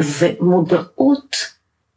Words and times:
ומודעות 0.00 1.36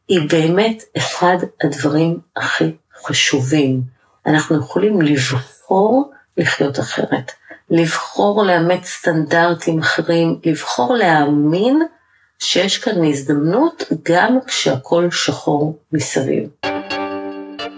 היא 0.07 0.19
באמת 0.29 0.83
אחד 0.97 1.37
הדברים 1.63 2.19
הכי 2.35 2.71
חשובים. 3.03 3.81
אנחנו 4.25 4.57
יכולים 4.57 5.01
לבחור 5.01 6.11
לחיות 6.37 6.79
אחרת, 6.79 7.31
לבחור 7.69 8.43
לאמץ 8.43 8.85
סטנדרטים 8.85 9.79
אחרים, 9.79 10.39
לבחור 10.45 10.95
להאמין 10.95 11.81
שיש 12.39 12.77
כאן 12.77 13.05
הזדמנות 13.05 13.83
גם 14.03 14.37
כשהכול 14.47 15.11
שחור 15.11 15.79
מסביב. 15.93 16.49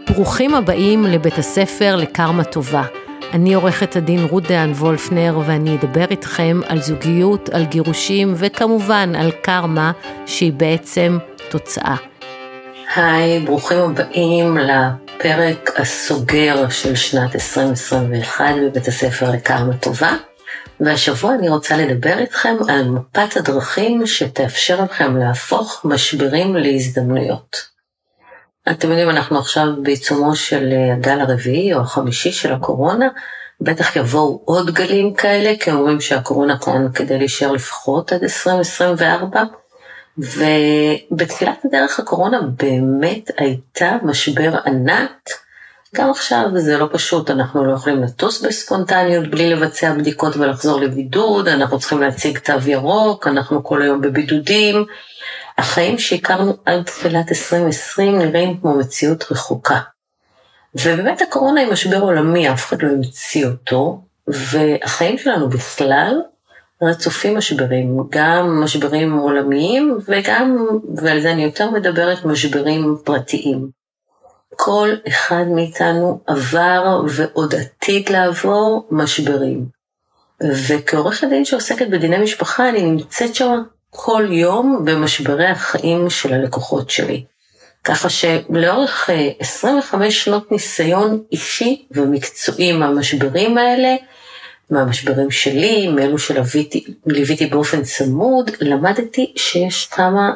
ברוכים 0.10 0.56
הבאים 0.56 1.04
לבית 1.04 1.38
הספר 1.38 1.96
לקרמה 1.96 2.44
טובה. 2.44 3.03
אני 3.34 3.54
עורכת 3.54 3.96
הדין 3.96 4.26
רות 4.30 4.44
דהן 4.44 4.72
וולפנר 4.72 5.40
ואני 5.48 5.76
אדבר 5.76 6.06
איתכם 6.12 6.60
על 6.68 6.82
זוגיות, 6.82 7.50
על 7.50 7.66
גירושים 7.66 8.34
וכמובן 8.38 9.16
על 9.16 9.32
קרמה 9.32 9.92
שהיא 10.26 10.54
בעצם 10.54 11.18
תוצאה. 11.50 11.96
היי, 12.96 13.40
ברוכים 13.40 13.78
הבאים 13.78 14.58
לפרק 14.58 15.72
הסוגר 15.78 16.70
של 16.70 16.96
שנת 16.96 17.36
2021 17.36 18.46
בבית 18.66 18.88
הספר 18.88 19.32
לקרמה 19.32 19.78
טובה. 19.78 20.16
והשבוע 20.80 21.36
אני 21.36 21.50
רוצה 21.50 21.78
לדבר 21.78 22.18
איתכם 22.18 22.56
על 22.70 22.84
מפת 22.90 23.38
הדרכים 23.38 24.08
שתאפשר 24.08 24.84
לכם 24.84 25.18
להפוך 25.18 25.82
משברים 25.86 26.56
להזדמנויות. 26.56 27.73
אתם 28.72 28.90
יודעים, 28.90 29.10
אנחנו 29.10 29.40
עכשיו 29.40 29.68
בעיצומו 29.82 30.36
של 30.36 30.74
הגל 30.94 31.20
הרביעי 31.20 31.74
או 31.74 31.80
החמישי 31.80 32.32
של 32.32 32.54
הקורונה, 32.54 33.08
בטח 33.62 33.96
יבואו 33.96 34.42
עוד 34.46 34.72
גלים 34.72 35.14
כאלה, 35.14 35.54
כי 35.60 35.72
אומרים 35.72 36.02
שהקורונה 36.02 36.58
כאן 36.60 36.88
כדי 36.94 37.18
להישאר 37.18 37.52
לפחות 37.52 38.12
עד 38.14 38.24
2024, 38.24 39.44
ובתחילת 40.18 41.66
הדרך 41.66 42.00
הקורונה 42.00 42.42
באמת 42.42 43.32
הייתה 43.38 43.98
משבר 44.04 44.56
ענק. 44.66 45.30
גם 45.96 46.10
עכשיו 46.10 46.46
זה 46.56 46.78
לא 46.78 46.90
פשוט, 46.92 47.30
אנחנו 47.30 47.66
לא 47.66 47.74
יכולים 47.74 48.04
לטוס 48.04 48.42
בספונטניות 48.42 49.28
בלי 49.28 49.50
לבצע 49.50 49.94
בדיקות 49.94 50.38
ולחזור 50.38 50.82
לבידוד, 50.82 51.48
אנחנו 51.48 51.80
צריכים 51.80 52.02
להציג 52.02 52.38
תו 52.38 52.54
ירוק, 52.66 53.28
אנחנו 53.28 53.64
כל 53.64 53.82
היום 53.82 54.02
בבידודים. 54.02 54.86
החיים 55.58 56.00
שהכרנו 56.00 56.54
עד 56.66 56.84
תחילת 56.84 57.30
2020 57.30 58.20
נראים 58.20 58.60
כמו 58.62 58.74
מציאות 58.78 59.32
רחוקה. 59.32 59.80
ובאמת 60.76 61.22
הקורונה 61.22 61.62
היא 61.62 61.72
משבר 61.72 62.02
עולמי, 62.02 62.52
אף 62.52 62.66
אחד 62.66 62.82
לא 62.82 62.90
המציא 62.90 63.46
אותו, 63.46 64.02
והחיים 64.28 65.18
שלנו 65.18 65.50
בכלל 65.50 66.22
רצופים 66.82 67.38
משברים, 67.38 67.98
גם 68.10 68.62
משברים 68.64 69.18
עולמיים 69.18 69.98
וגם, 70.08 70.68
ועל 70.96 71.22
זה 71.22 71.32
אני 71.32 71.44
יותר 71.44 71.70
מדברת, 71.70 72.26
משברים 72.26 72.98
פרטיים. 73.04 73.70
כל 74.56 74.90
אחד 75.08 75.44
מאיתנו 75.48 76.20
עבר 76.28 77.02
ועוד 77.10 77.56
עתיד 77.56 78.10
לעבור 78.10 78.88
משברים. 78.92 79.66
וכעורכת 80.44 81.28
דין 81.28 81.46
שעוסקת 81.46 81.88
בדיני 81.88 82.18
משפחה, 82.18 82.70
אני 82.70 82.82
נמצאת 82.82 83.36
שם 83.36 83.64
כל 83.96 84.28
יום 84.32 84.82
במשברי 84.86 85.48
החיים 85.48 86.10
של 86.10 86.34
הלקוחות 86.34 86.90
שלי. 86.90 87.24
ככה 87.84 88.10
שלאורך 88.10 89.10
25 89.40 90.06
אה, 90.06 90.12
שנות 90.12 90.52
ניסיון 90.52 91.24
אישי 91.32 91.86
ומקצועי 91.92 92.72
מהמשברים 92.72 93.58
האלה, 93.58 93.96
מהמשברים 94.70 95.32
שלי, 95.32 95.88
מאלו 95.88 96.18
שליוויתי 96.20 97.46
באופן 97.52 97.84
צמוד, 97.84 98.52
למדתי 98.62 99.34
שיש 99.36 99.86
כמה 99.86 100.34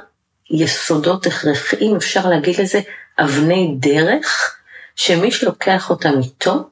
יסודות 0.51 1.25
הכרחיים, 1.25 1.95
אפשר 1.95 2.29
להגיד 2.29 2.61
לזה 2.61 2.79
אבני 3.19 3.75
דרך, 3.79 4.55
שמי 4.95 5.31
שלוקח 5.31 5.89
אותם 5.89 6.13
איתו, 6.23 6.69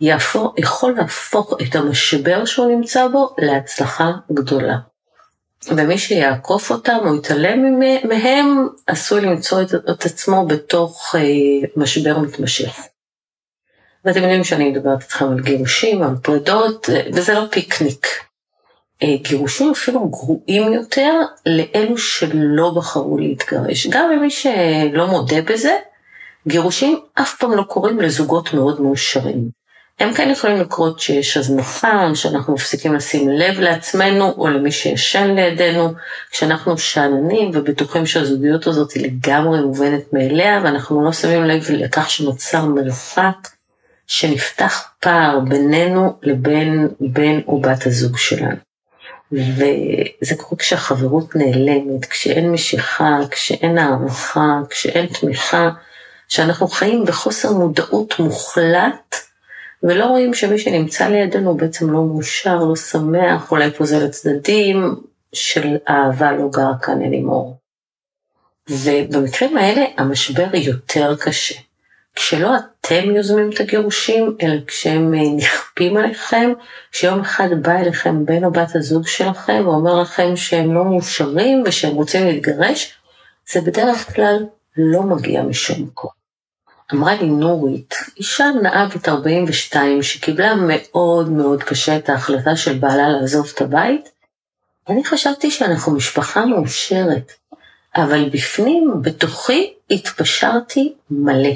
יהפוך, 0.00 0.54
יכול 0.58 0.94
להפוך 0.96 1.54
את 1.62 1.76
המשבר 1.76 2.44
שהוא 2.44 2.70
נמצא 2.70 3.08
בו 3.08 3.34
להצלחה 3.38 4.10
גדולה. 4.32 4.76
ומי 5.66 5.98
שיעקוף 5.98 6.70
אותם 6.70 6.98
או 7.04 7.14
יתעלם 7.16 7.80
מהם, 8.04 8.68
עשוי 8.86 9.20
למצוא 9.20 9.62
את, 9.62 9.74
את 9.74 10.04
עצמו 10.04 10.46
בתוך 10.46 11.14
אה, 11.18 11.68
משבר 11.76 12.18
מתמשך. 12.18 12.78
ואתם 14.04 14.22
יודעים 14.22 14.44
שאני 14.44 14.70
מדברת 14.70 15.02
איתכם 15.02 15.24
על 15.32 15.40
גירושים, 15.40 16.02
על 16.02 16.16
פרידות, 16.22 16.90
אה, 16.90 17.02
וזה 17.14 17.34
לא 17.34 17.44
פיקניק. 17.50 18.06
אה, 19.02 19.16
גירושים 19.22 19.70
אפילו 19.70 20.08
גרועים 20.08 20.72
יותר 20.72 21.12
לאלו 21.46 21.98
שלא 21.98 22.70
בחרו 22.76 23.18
להתגרש. 23.18 23.86
גם 23.86 24.10
למי 24.10 24.30
שלא 24.30 25.06
מודה 25.06 25.42
בזה, 25.42 25.76
גירושים 26.48 27.00
אף 27.14 27.36
פעם 27.38 27.52
לא 27.52 27.62
קורים 27.62 28.00
לזוגות 28.00 28.54
מאוד 28.54 28.80
מאושרים. 28.80 29.57
הם 30.00 30.14
כן 30.14 30.30
יכולים 30.30 30.60
לקרות 30.60 31.00
שיש 31.00 31.36
הזנחה, 31.36 32.10
שאנחנו 32.14 32.54
מפסיקים 32.54 32.94
לשים 32.94 33.28
לב 33.28 33.60
לעצמנו 33.60 34.34
או 34.38 34.48
למי 34.48 34.72
שישן 34.72 35.34
לידינו, 35.34 35.92
כשאנחנו 36.30 36.78
שאננים 36.78 37.50
ובטוחים 37.54 38.06
שהזוגיות 38.06 38.66
הזאת 38.66 38.92
היא 38.92 39.04
לגמרי 39.04 39.60
מובנת 39.60 40.12
מאליה 40.12 40.60
ואנחנו 40.64 41.04
לא 41.04 41.12
שמים 41.12 41.44
לב 41.44 41.70
לכך 41.70 42.10
שנוצר 42.10 42.64
מרחק, 42.64 43.48
שנפתח 44.06 44.88
פער 45.00 45.40
בינינו 45.40 46.18
לבין 46.22 46.88
בן 47.00 47.40
או 47.46 47.60
בת 47.60 47.86
הזוג 47.86 48.18
שלנו. 48.18 48.56
וזה 49.32 50.34
קורה 50.36 50.58
כשהחברות 50.58 51.36
נעלמת, 51.36 52.04
כשאין 52.04 52.52
משיכה, 52.52 53.18
כשאין 53.30 53.78
הערכה, 53.78 54.60
כשאין 54.70 55.06
תמיכה, 55.06 55.70
שאנחנו 56.28 56.68
חיים 56.68 57.04
בחוסר 57.04 57.52
מודעות 57.52 58.14
מוחלט 58.18 59.27
ולא 59.82 60.04
רואים 60.04 60.34
שמי 60.34 60.58
שנמצא 60.58 61.08
לידינו 61.08 61.56
בעצם 61.56 61.90
לא 61.90 62.04
מאושר, 62.04 62.56
לא 62.64 62.76
שמח, 62.76 63.50
אולי 63.50 63.70
פוזל 63.70 64.04
לצדדים 64.04 64.94
של 65.32 65.76
אהבה 65.88 66.32
לא 66.32 66.48
גר 66.52 66.72
כאן 66.82 67.02
אלימור. 67.02 67.56
ובמקרים 68.70 69.56
האלה 69.56 69.84
המשבר 69.96 70.56
יותר 70.56 71.16
קשה. 71.16 71.54
כשלא 72.14 72.50
אתם 72.56 73.10
יוזמים 73.16 73.50
את 73.50 73.60
הגירושים, 73.60 74.36
אלא 74.42 74.56
כשהם 74.66 75.14
אה, 75.14 75.20
נכפים 75.36 75.96
עליכם, 75.96 76.52
כשיום 76.92 77.20
אחד 77.20 77.48
בא 77.62 77.72
אליכם 77.72 78.24
בן 78.24 78.44
או 78.44 78.50
בת 78.50 78.76
הזוג 78.76 79.06
שלכם 79.06 79.62
ואומר 79.64 80.00
לכם 80.00 80.36
שהם 80.36 80.74
לא 80.74 80.84
מאושרים 80.84 81.62
ושהם 81.66 81.94
רוצים 81.94 82.26
להתגרש, 82.26 82.94
זה 83.52 83.60
בדרך 83.60 84.14
כלל 84.14 84.46
לא 84.76 85.02
מגיע 85.02 85.42
משום 85.42 85.82
מקום. 85.82 86.17
אמרה 86.94 87.14
לי 87.14 87.26
נורית, 87.26 87.94
אישה 88.16 88.44
נאה 88.62 88.86
בת 88.86 89.08
42 89.08 90.02
שקיבלה 90.02 90.54
מאוד 90.54 91.30
מאוד 91.30 91.62
קשה 91.62 91.96
את 91.96 92.08
ההחלטה 92.08 92.56
של 92.56 92.78
בעלה 92.78 93.08
לעזוב 93.08 93.52
את 93.54 93.60
הבית, 93.60 94.08
אני 94.88 95.04
חשבתי 95.04 95.50
שאנחנו 95.50 95.92
משפחה 95.92 96.46
מאושרת, 96.46 97.32
אבל 97.96 98.28
בפנים, 98.28 98.92
בתוכי, 99.02 99.72
התפשרתי 99.90 100.94
מלא. 101.10 101.54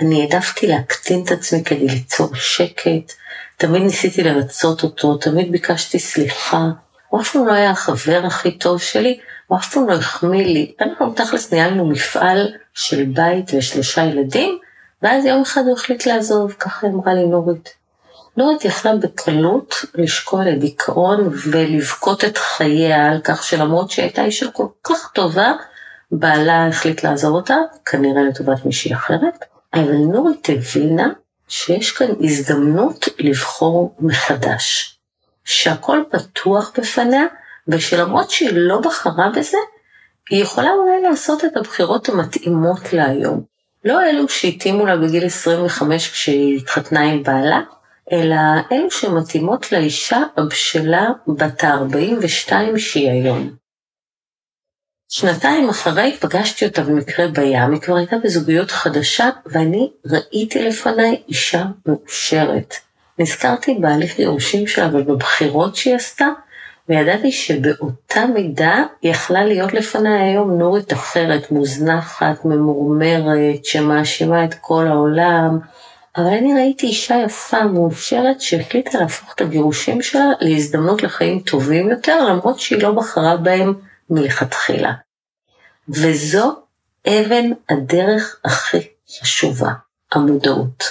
אני 0.00 0.22
העדפתי 0.22 0.66
להקטין 0.66 1.24
את 1.24 1.30
עצמי 1.30 1.64
כדי 1.64 1.88
ליצור 1.88 2.34
שקט, 2.34 3.12
תמיד 3.56 3.82
ניסיתי 3.82 4.22
לרצות 4.22 4.82
אותו, 4.82 5.16
תמיד 5.16 5.52
ביקשתי 5.52 5.98
סליחה, 5.98 6.68
הוא 7.08 7.20
אף 7.20 7.32
פעם 7.32 7.46
לא 7.46 7.52
היה 7.52 7.70
החבר 7.70 8.22
הכי 8.26 8.58
טוב 8.58 8.80
שלי, 8.80 9.18
הוא 9.46 9.58
אף 9.58 9.74
פעם 9.74 9.88
לא 9.88 9.94
החמיא 9.94 10.46
לי. 10.46 10.72
אנחנו 10.80 11.12
תכלס 11.12 11.52
ניהלנו 11.52 11.86
מפעל 11.86 12.52
של 12.74 13.04
בית 13.04 13.50
ושלושה 13.54 14.04
ילדים, 14.04 14.58
ואז 15.02 15.24
יום 15.24 15.42
אחד 15.42 15.62
הוא 15.66 15.72
החליט 15.72 16.06
לעזוב, 16.06 16.52
ככה 16.52 16.86
אמרה 16.86 17.14
לי 17.14 17.26
נורית. 17.26 17.74
נורית 18.36 18.64
יכלה 18.64 18.96
בקלות 18.96 19.74
לשקוע 19.94 20.44
לדיכאון 20.44 21.28
ולבכות 21.50 22.24
את 22.24 22.38
חייה 22.38 23.10
על 23.10 23.20
כך 23.24 23.44
שלמרות 23.44 23.90
שהיא 23.90 24.02
הייתה 24.02 24.24
אישה 24.24 24.50
כל 24.50 24.66
כך 24.84 25.10
טובה, 25.14 25.52
בעלה 26.12 26.66
החליט 26.68 27.04
לעזוב 27.04 27.34
אותה, 27.34 27.56
כנראה 27.84 28.22
לטובת 28.22 28.64
מישהי 28.64 28.94
אחרת, 28.94 29.44
אבל 29.74 29.96
נורית 29.96 30.48
הבינה 30.48 31.08
שיש 31.48 31.92
כאן 31.92 32.06
הזדמנות 32.20 33.08
לבחור 33.18 33.94
מחדש. 34.00 34.98
שהכל 35.44 36.02
פתוח 36.10 36.72
בפניה, 36.78 37.22
ושלמרות 37.68 38.30
שהיא 38.30 38.50
לא 38.52 38.80
בחרה 38.80 39.28
בזה, 39.36 39.58
היא 40.30 40.42
יכולה 40.42 40.70
אולי 40.70 41.02
לעשות 41.02 41.44
את 41.44 41.56
הבחירות 41.56 42.08
המתאימות 42.08 42.92
להיום. 42.92 43.51
לא 43.84 44.02
אלו 44.02 44.28
שהתאימו 44.28 44.86
לה 44.86 44.96
בגיל 44.96 45.26
25 45.26 46.10
כשהיא 46.10 46.56
התחתנה 46.56 47.00
עם 47.00 47.22
בעלה, 47.22 47.60
אלא 48.12 48.36
אלו 48.72 48.90
שמתאימות 48.90 49.72
לאישה 49.72 50.22
הבשלה 50.36 51.10
בת 51.28 51.64
ה-42 51.64 52.78
שהיא 52.78 53.10
היום. 53.10 53.50
שנתיים 55.08 55.68
אחרי 55.68 56.16
פגשתי 56.20 56.66
אותה 56.66 56.82
במקרה 56.82 57.28
בים, 57.28 57.72
היא 57.72 57.80
כבר 57.80 57.96
הייתה 57.96 58.16
בזוגיות 58.24 58.70
חדשה, 58.70 59.30
ואני 59.46 59.90
ראיתי 60.06 60.62
לפניי 60.62 61.22
אישה 61.28 61.64
מאושרת. 61.86 62.74
נזכרתי 63.18 63.74
בהליך 63.80 64.16
גירושים 64.16 64.66
שלה 64.66 64.88
ובבחירות 64.92 65.76
שהיא 65.76 65.94
עשתה, 65.94 66.28
וידעתי 66.92 67.32
שבאותה 67.32 68.26
מידה 68.26 68.84
יכלה 69.02 69.44
להיות 69.44 69.72
לפניי 69.72 70.22
היום 70.22 70.58
נורית 70.58 70.92
אחרת, 70.92 71.50
מוזנחת, 71.50 72.44
ממורמרת, 72.44 73.64
שמאשימה 73.64 74.44
את 74.44 74.54
כל 74.60 74.86
העולם. 74.86 75.58
אבל 76.16 76.26
אני 76.26 76.54
ראיתי 76.54 76.86
אישה 76.86 77.14
יפה, 77.26 77.64
מאושרת, 77.64 78.40
שהחליטה 78.40 78.98
להפוך 78.98 79.34
את 79.34 79.40
הגירושים 79.40 80.02
שלה 80.02 80.24
להזדמנות 80.40 81.02
לחיים 81.02 81.40
טובים 81.40 81.90
יותר, 81.90 82.24
למרות 82.24 82.60
שהיא 82.60 82.82
לא 82.82 82.92
בחרה 82.92 83.36
בהם 83.36 83.74
מלכתחילה. 84.10 84.92
וזו 85.88 86.56
אבן 87.08 87.50
הדרך 87.68 88.36
הכי 88.44 88.88
חשובה, 89.20 89.70
המודעות. 90.12 90.84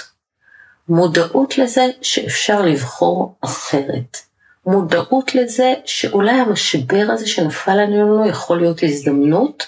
מודעות 0.88 1.58
לזה 1.58 1.86
שאפשר 2.02 2.62
לבחור 2.62 3.34
אחרת. 3.40 4.31
מודעות 4.66 5.34
לזה 5.34 5.74
שאולי 5.84 6.32
המשבר 6.32 7.06
הזה 7.08 7.28
שנפל 7.28 7.70
עלינו 7.78 8.26
יכול 8.26 8.60
להיות 8.60 8.82
הזדמנות, 8.82 9.66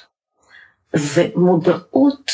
ומודעות 0.94 2.32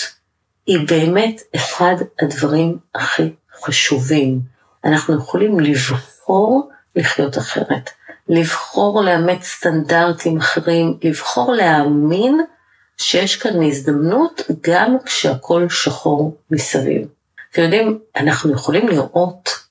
היא 0.67 0.79
באמת 0.89 1.41
אחד 1.57 1.95
הדברים 2.23 2.79
הכי 2.95 3.33
חשובים. 3.62 4.41
אנחנו 4.85 5.17
יכולים 5.17 5.61
לבחור 5.61 6.71
לחיות 6.97 7.39
אחרת, 7.39 7.91
לבחור 8.29 9.03
לאמץ 9.03 9.45
סטנדרטים 9.45 10.39
אחרים, 10.39 10.99
לבחור 11.05 11.53
להאמין 11.53 12.41
שיש 12.97 13.37
כאן 13.37 13.62
הזדמנות 13.62 14.43
גם 14.61 14.97
כשהכול 15.05 15.69
שחור 15.69 16.37
מסביב. 16.51 17.09
אתם 17.53 17.62
יודעים, 17.62 17.99
אנחנו 18.17 18.53
יכולים 18.53 18.89
לראות 18.89 19.70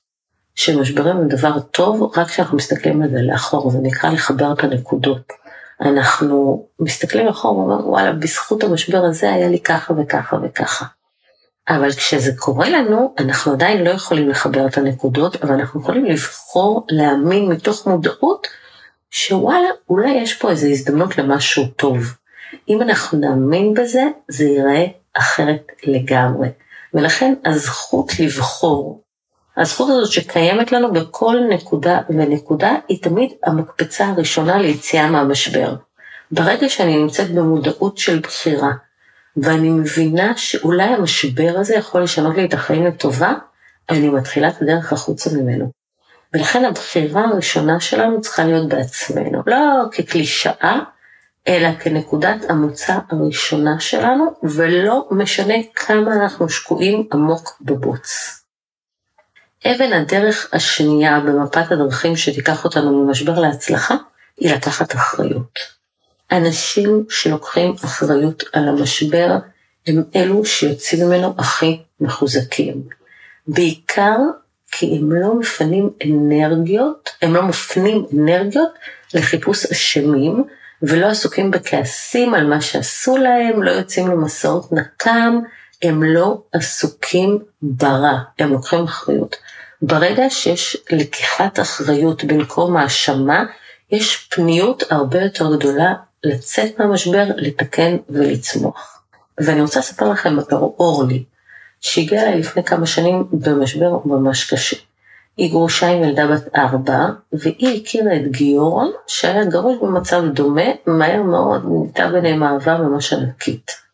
שמשברים 0.54 1.16
הם 1.16 1.28
דבר 1.28 1.60
טוב 1.60 2.18
רק 2.18 2.26
כשאנחנו 2.26 2.56
מסתכלים 2.56 3.02
על 3.02 3.10
זה 3.10 3.22
לאחור, 3.22 3.70
זה 3.70 3.78
נקרא 3.82 4.10
לחבר 4.10 4.52
את 4.52 4.64
הנקודות. 4.64 5.32
אנחנו 5.80 6.66
מסתכלים 6.80 7.28
אחורה 7.28 7.58
ואומרים, 7.58 7.88
וואלה, 7.88 8.12
בזכות 8.12 8.64
המשבר 8.64 9.04
הזה 9.04 9.32
היה 9.32 9.48
לי 9.48 9.60
ככה 9.60 9.94
וככה 9.96 10.36
וככה. 10.42 10.84
אבל 11.68 11.92
כשזה 11.92 12.32
קורה 12.38 12.68
לנו, 12.68 13.14
אנחנו 13.18 13.52
עדיין 13.52 13.84
לא 13.84 13.90
יכולים 13.90 14.28
לחבר 14.28 14.66
את 14.66 14.78
הנקודות, 14.78 15.36
אבל 15.36 15.54
אנחנו 15.54 15.80
יכולים 15.80 16.04
לבחור 16.04 16.86
להאמין 16.90 17.48
מתוך 17.48 17.86
מודעות, 17.86 18.46
שוואלה, 19.10 19.68
אולי 19.88 20.10
יש 20.10 20.34
פה 20.34 20.50
איזו 20.50 20.66
הזדמנות 20.66 21.18
למשהו 21.18 21.66
טוב. 21.66 22.14
אם 22.68 22.82
אנחנו 22.82 23.18
נאמין 23.18 23.74
בזה, 23.74 24.02
זה 24.28 24.44
ייראה 24.44 24.86
אחרת 25.14 25.72
לגמרי. 25.86 26.48
ולכן 26.94 27.34
הזכות 27.44 28.20
לבחור, 28.20 28.99
הזכות 29.60 29.90
הזאת 29.90 30.12
שקיימת 30.12 30.72
לנו 30.72 30.92
בכל 30.92 31.36
נקודה 31.50 31.98
ונקודה, 32.10 32.74
היא 32.88 33.02
תמיד 33.02 33.30
המקפצה 33.44 34.06
הראשונה 34.06 34.58
ליציאה 34.58 35.10
מהמשבר. 35.10 35.74
ברגע 36.30 36.68
שאני 36.68 36.96
נמצאת 36.96 37.30
במודעות 37.30 37.98
של 37.98 38.18
בחירה, 38.18 38.72
ואני 39.36 39.70
מבינה 39.70 40.32
שאולי 40.36 40.84
המשבר 40.84 41.54
הזה 41.56 41.74
יכול 41.74 42.02
לשנות 42.02 42.36
לי 42.36 42.44
את 42.44 42.54
החיים 42.54 42.86
לטובה, 42.86 43.32
אני 43.90 44.08
מתחילה 44.08 44.48
את 44.48 44.62
הדרך 44.62 44.92
החוצה 44.92 45.30
ממנו. 45.30 45.70
ולכן 46.34 46.64
הבחירה 46.64 47.24
הראשונה 47.24 47.80
שלנו 47.80 48.20
צריכה 48.20 48.44
להיות 48.44 48.68
בעצמנו, 48.68 49.42
לא 49.46 49.56
כקלישאה, 49.92 50.78
אלא 51.48 51.68
כנקודת 51.74 52.50
המוצא 52.50 52.98
הראשונה 53.10 53.80
שלנו, 53.80 54.34
ולא 54.42 55.08
משנה 55.10 55.54
כמה 55.74 56.12
אנחנו 56.12 56.48
שקועים 56.48 57.08
עמוק 57.12 57.56
בבוץ. 57.60 58.39
אבן 59.66 59.92
הדרך 59.92 60.48
השנייה 60.52 61.20
במפת 61.20 61.72
הדרכים 61.72 62.16
שתיקח 62.16 62.64
אותנו 62.64 63.04
ממשבר 63.04 63.40
להצלחה, 63.40 63.94
היא 64.36 64.54
לקחת 64.54 64.94
אחריות. 64.94 65.58
אנשים 66.32 67.04
שלוקחים 67.10 67.74
אחריות 67.84 68.44
על 68.52 68.68
המשבר 68.68 69.36
הם 69.86 70.02
אלו 70.16 70.44
שיוצאים 70.44 71.06
ממנו 71.06 71.34
הכי 71.38 71.80
מחוזקים. 72.00 72.82
בעיקר 73.48 74.16
כי 74.72 74.98
הם 74.98 75.12
לא 75.12 75.34
מפנים 75.34 75.90
אנרגיות, 76.04 77.10
הם 77.22 77.34
לא 77.34 77.42
מפנים 77.42 78.06
אנרגיות 78.18 78.70
לחיפוש 79.14 79.66
אשמים, 79.66 80.44
ולא 80.82 81.06
עסוקים 81.06 81.50
בכעסים 81.50 82.34
על 82.34 82.46
מה 82.46 82.60
שעשו 82.60 83.16
להם, 83.16 83.62
לא 83.62 83.70
יוצאים 83.70 84.08
למסעות 84.08 84.72
נקם, 84.72 85.38
הם 85.82 86.02
לא 86.02 86.42
עסוקים 86.52 87.38
ברע, 87.62 88.18
הם 88.38 88.52
לוקחים 88.52 88.84
אחריות. 88.84 89.36
ברגע 89.82 90.30
שיש 90.30 90.76
לקיחת 90.90 91.60
אחריות 91.60 92.24
במקום 92.24 92.76
האשמה, 92.76 93.44
יש 93.90 94.16
פניות 94.16 94.82
הרבה 94.90 95.22
יותר 95.22 95.56
גדולה 95.56 95.94
לצאת 96.24 96.78
מהמשבר, 96.78 97.24
לתקן 97.36 97.96
ולצמוח. 98.10 99.00
ואני 99.38 99.60
רוצה 99.60 99.80
לספר 99.80 100.08
לכם 100.08 100.38
על 100.38 100.44
אורלי, 100.50 101.24
שהגיעה 101.80 102.22
אליי 102.22 102.38
לפני 102.38 102.64
כמה 102.64 102.86
שנים 102.86 103.24
במשבר 103.32 103.98
ממש 104.04 104.52
קשה. 104.54 104.76
היא 105.36 105.50
גרושה 105.50 105.88
עם 105.88 106.04
ילדה 106.04 106.26
בת 106.26 106.56
ארבע, 106.56 107.06
והיא 107.32 107.82
הכירה 107.82 108.16
את 108.16 108.30
גיורון, 108.30 108.92
שהיה 109.06 109.44
גרוש 109.44 109.76
במצב 109.82 110.22
דומה, 110.32 110.62
מהר 110.86 111.22
מאוד 111.22 111.62
נהייתה 111.68 112.08
ביניהם 112.08 112.42
אהבה 112.42 112.78
ממש 112.78 113.12
ענקית. 113.12 113.89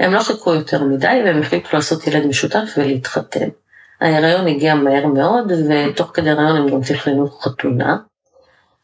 הם 0.00 0.14
לא 0.14 0.20
חיכו 0.20 0.54
יותר 0.54 0.84
מדי, 0.84 1.20
והם 1.24 1.42
החליטו 1.42 1.68
לעשות 1.72 2.06
ילד 2.06 2.26
משותף 2.26 2.74
ולהתחתן. 2.76 3.48
ההיריון 4.00 4.46
הגיע 4.46 4.74
מהר 4.74 5.06
מאוד, 5.06 5.52
ותוך 5.68 6.10
כדי 6.14 6.30
הריון 6.30 6.56
הם 6.56 6.68
גם 6.68 6.80
תכננו 6.82 7.30
חתונה. 7.30 7.96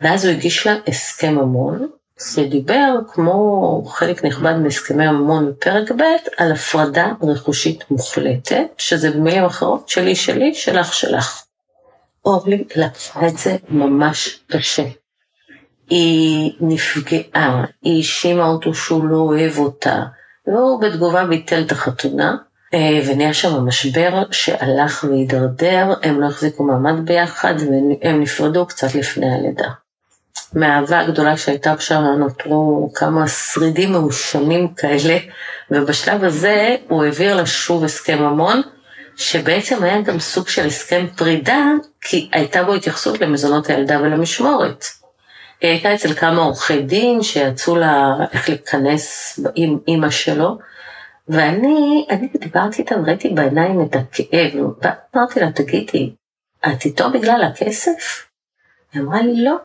ואז 0.00 0.24
הוא 0.24 0.32
הגיש 0.32 0.66
לה 0.66 0.76
הסכם 0.86 1.34
ממון, 1.34 1.88
שדיבר, 2.20 2.94
כמו 3.12 3.82
חלק 3.86 4.24
נכבד 4.24 4.54
מהסכמי 4.56 5.06
הממון 5.06 5.50
בפרק 5.50 5.90
ב', 5.90 6.02
על 6.36 6.52
הפרדה 6.52 7.12
רכושית 7.22 7.90
מוחלטת, 7.90 8.66
שזה 8.78 9.10
במילים 9.10 9.44
אחרות, 9.44 9.88
שלי 9.88 10.16
שלי, 10.16 10.54
שלך 10.54 10.94
שלך. 10.94 11.44
אורלי 12.24 12.64
לקחה 12.76 13.26
את 13.28 13.38
זה 13.38 13.56
ממש 13.68 14.40
קשה. 14.50 14.84
היא 15.90 16.52
נפגעה, 16.60 17.64
היא 17.82 17.98
האשימה 17.98 18.46
אותו 18.46 18.74
שהוא 18.74 19.04
לא 19.04 19.16
אוהב 19.16 19.58
אותה, 19.58 20.02
והוא 20.46 20.80
בתגובה 20.80 21.24
ביטל 21.24 21.62
את 21.66 21.72
החתונה, 21.72 22.36
אה, 22.74 23.00
ונהיה 23.06 23.34
שם 23.34 23.66
משבר 23.66 24.22
שהלך 24.30 25.04
והידרדר, 25.08 25.94
הם 26.02 26.20
לא 26.20 26.26
החזיקו 26.26 26.64
מעמד 26.64 27.06
ביחד 27.06 27.54
והם 27.58 28.20
נפרדו 28.20 28.66
קצת 28.66 28.94
לפני 28.94 29.34
הלידה. 29.34 29.68
מהאהבה 30.54 31.00
הגדולה 31.00 31.36
שהייתה 31.36 31.74
שם 31.78 32.02
נותרו 32.18 32.92
כמה 32.94 33.28
שרידים 33.28 33.92
מעושנים 33.92 34.68
כאלה, 34.68 35.18
ובשלב 35.70 36.24
הזה 36.24 36.76
הוא 36.88 37.04
העביר 37.04 37.36
לה 37.36 37.46
שוב 37.46 37.84
הסכם 37.84 38.18
ממון, 38.18 38.62
שבעצם 39.16 39.82
היה 39.82 40.00
גם 40.00 40.20
סוג 40.20 40.48
של 40.48 40.66
הסכם 40.66 41.06
פרידה, 41.16 41.64
כי 42.00 42.28
הייתה 42.32 42.64
בו 42.64 42.74
התייחסות 42.74 43.20
למזונות 43.20 43.70
הילדה 43.70 44.00
ולמשמורת. 44.00 44.84
היא 45.64 45.72
הייתה 45.72 45.94
אצל 45.94 46.14
כמה 46.14 46.42
עורכי 46.42 46.82
דין 46.82 47.22
שיצאו 47.22 47.76
לה 47.76 48.14
איך 48.32 48.48
להיכנס 48.48 49.38
עם 49.54 49.78
אימא 49.88 50.10
שלו, 50.10 50.58
ואני, 51.28 52.06
אני 52.10 52.28
דיברתי 52.40 52.82
איתה 52.82 52.94
וראיתי 52.98 53.28
בעיניים 53.28 53.82
את 53.82 53.96
הכאב, 53.96 54.52
ואמרתי 54.82 55.40
לה, 55.40 55.52
תגידי, 55.52 56.12
את 56.66 56.84
איתו 56.84 57.10
בגלל 57.10 57.42
הכסף? 57.44 58.26
היא 58.92 59.02
אמרה 59.02 59.22
לי, 59.22 59.44
לא, 59.44 59.56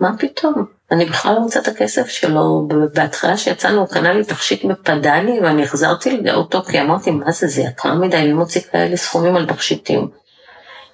מה 0.00 0.18
פתאום? 0.18 0.64
אני 0.90 1.04
בכלל 1.04 1.34
לא 1.34 1.38
רוצה 1.38 1.60
את 1.60 1.68
הכסף 1.68 2.08
שלו. 2.08 2.68
בהתחלה 2.94 3.36
שיצאנו 3.36 3.78
הוא 3.80 3.88
קנה 3.88 4.12
לי 4.12 4.24
תכשיט 4.24 4.64
בפדני 4.64 5.40
ואני 5.40 5.62
החזרתי 5.62 6.20
אותו 6.34 6.62
כי 6.62 6.80
אמרתי 6.80 7.10
מה 7.10 7.32
זה 7.32 7.46
זה 7.46 7.60
יקר 7.60 7.94
מדי 7.94 8.22
מי 8.22 8.32
מוציא 8.32 8.60
כאלה 8.60 8.96
סכומים 8.96 9.36
על 9.36 9.46
תכשיטים. 9.46 10.08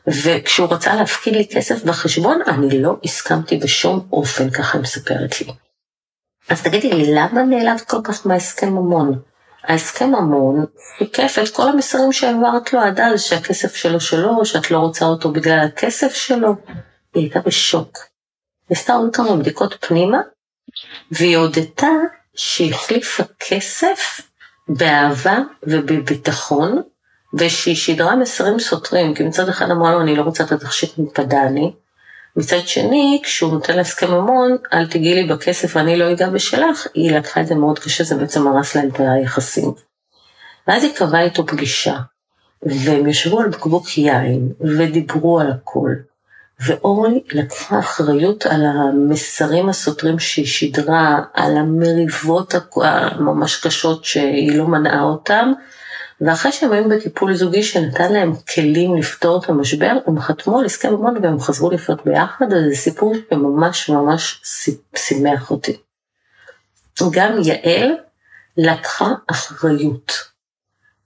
וכשהוא 0.06 0.68
רצה 0.75 0.94
להפקיד 0.94 1.37
לי 1.37 1.49
כסף 1.49 1.85
בחשבון 1.85 2.40
אני 2.47 2.82
לא 2.82 2.97
הסכמתי 3.04 3.56
בשום 3.56 4.09
אופן 4.12 4.50
ככה 4.50 4.78
היא 4.78 4.82
מספרת 4.82 5.40
לי. 5.40 5.52
אז 6.49 6.62
תגידי 6.62 6.92
לי 6.92 7.14
למה 7.14 7.42
נעלבת 7.42 7.80
כל 7.80 8.00
כך 8.04 8.26
מההסכם 8.26 8.68
ממון? 8.68 9.23
ההסכם 9.64 10.09
ממון 10.09 10.64
שיקף 10.99 11.38
את 11.42 11.49
כל 11.49 11.68
המסרים 11.68 12.12
שהעברת 12.12 12.73
לו 12.73 12.80
עד 12.80 13.00
אז 13.00 13.23
שהכסף 13.23 13.75
שלו 13.75 14.00
שלו 14.00 14.44
שאת 14.44 14.71
לא 14.71 14.78
רוצה 14.78 15.04
אותו 15.04 15.32
בגלל 15.32 15.59
הכסף 15.59 16.14
שלו. 16.14 16.54
היא 17.14 17.23
הייתה 17.23 17.40
בשוק. 17.40 17.99
עשתה 18.71 18.92
עוד 18.92 19.16
כמה 19.16 19.37
בדיקות 19.37 19.87
פנימה, 19.87 20.21
והיא 21.11 21.37
הודתה 21.37 21.88
שהחליפה 22.35 23.23
כסף 23.40 24.21
באהבה 24.68 25.38
ובביטחון, 25.62 26.82
ושהיא 27.35 27.75
שידרה 27.75 28.17
מסרים 28.17 28.59
סותרים, 28.59 29.15
כי 29.15 29.23
מצד 29.23 29.49
אחד 29.49 29.71
אמרה 29.71 29.93
לו 29.93 30.01
אני 30.01 30.17
לא 30.17 30.23
רוצה 30.23 30.45
את 30.45 30.53
התכשיט 30.53 30.99
מפדני, 30.99 31.73
מצד 32.37 32.67
שני, 32.67 33.21
כשהוא 33.25 33.53
נותן 33.53 33.75
לה 33.75 33.81
הסכם 33.81 34.11
ממון, 34.11 34.57
אל 34.73 34.87
תגיעי 34.87 35.15
לי 35.15 35.35
בכסף 35.35 35.77
ואני 35.77 35.97
לא 35.97 36.12
אגע 36.12 36.31
בשלך, 36.31 36.87
היא 36.95 37.12
לקחה 37.12 37.41
את 37.41 37.47
זה 37.47 37.55
מאוד 37.55 37.79
קשה, 37.79 38.05
זה 38.05 38.15
בעצם 38.15 38.47
הרס 38.47 38.75
להם 38.75 38.89
את 38.89 39.01
היחסים. 39.01 39.73
ואז 40.69 40.85
היא 40.85 40.93
קבעה 40.95 41.23
איתו 41.23 41.47
פגישה, 41.47 41.97
והם 42.62 43.09
ישבו 43.09 43.41
על 43.41 43.49
בקבוק 43.49 43.99
יין, 43.99 44.53
ודיברו 44.61 45.41
על 45.41 45.51
הכל. 45.51 45.91
ואורלי 46.67 47.23
לקחה 47.33 47.79
אחריות 47.79 48.47
על 48.47 48.65
המסרים 48.65 49.69
הסותרים 49.69 50.19
שהיא 50.19 50.47
שידרה, 50.47 51.19
על 51.35 51.57
המריבות 51.57 52.55
הממש 52.77 53.57
קשות 53.67 54.05
שהיא 54.05 54.59
לא 54.59 54.67
מנעה 54.67 55.03
אותם, 55.03 55.53
ואחרי 56.26 56.52
שהם 56.52 56.73
היו 56.73 56.88
בטיפול 56.88 57.35
זוגי 57.35 57.62
שנתן 57.62 58.12
להם 58.12 58.33
כלים 58.55 58.97
לפתור 58.97 59.41
את 59.41 59.49
המשבר, 59.49 59.93
הם 60.07 60.21
חתמו 60.21 60.59
על 60.59 60.64
הסכם 60.64 60.95
ממון 60.95 61.17
והם 61.23 61.41
חזרו 61.41 61.71
לחיות 61.71 62.05
ביחד, 62.05 62.52
אז 62.52 62.64
זה 62.69 62.75
סיפור 62.76 63.14
שממש 63.31 63.88
ממש 63.88 64.41
שימח 64.97 65.50
אותי. 65.50 65.76
גם 67.12 67.33
יעל 67.45 67.97
לקחה 68.57 69.09
אחריות. 69.26 70.12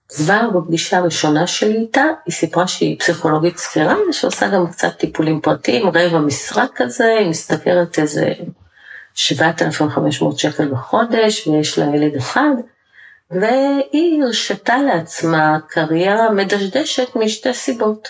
כבר 0.09 0.51
בפגישה 0.51 0.99
הראשונה 0.99 1.47
שלי 1.47 1.77
איתה, 1.77 2.05
היא 2.27 2.35
סיפרה 2.35 2.67
שהיא 2.67 2.99
פסיכולוגית 2.99 3.59
ספירה, 3.59 3.95
ושעושה 4.11 4.49
גם 4.49 4.71
קצת 4.71 4.99
טיפולים 4.99 5.41
פרטיים, 5.41 5.89
רבע 5.89 6.19
משרה 6.19 6.67
כזה, 6.75 7.17
היא 7.19 7.31
משתכרת 7.31 7.99
איזה 7.99 8.33
7,500 9.15 10.39
שקל 10.39 10.69
בחודש, 10.69 11.47
ויש 11.47 11.79
לה 11.79 11.97
ילד 11.97 12.17
אחד, 12.17 12.55
והיא 13.31 14.23
הרשתה 14.23 14.77
לעצמה 14.77 15.59
קריירה 15.69 16.31
מדשדשת 16.31 17.17
משתי 17.17 17.55
סיבות. 17.55 18.09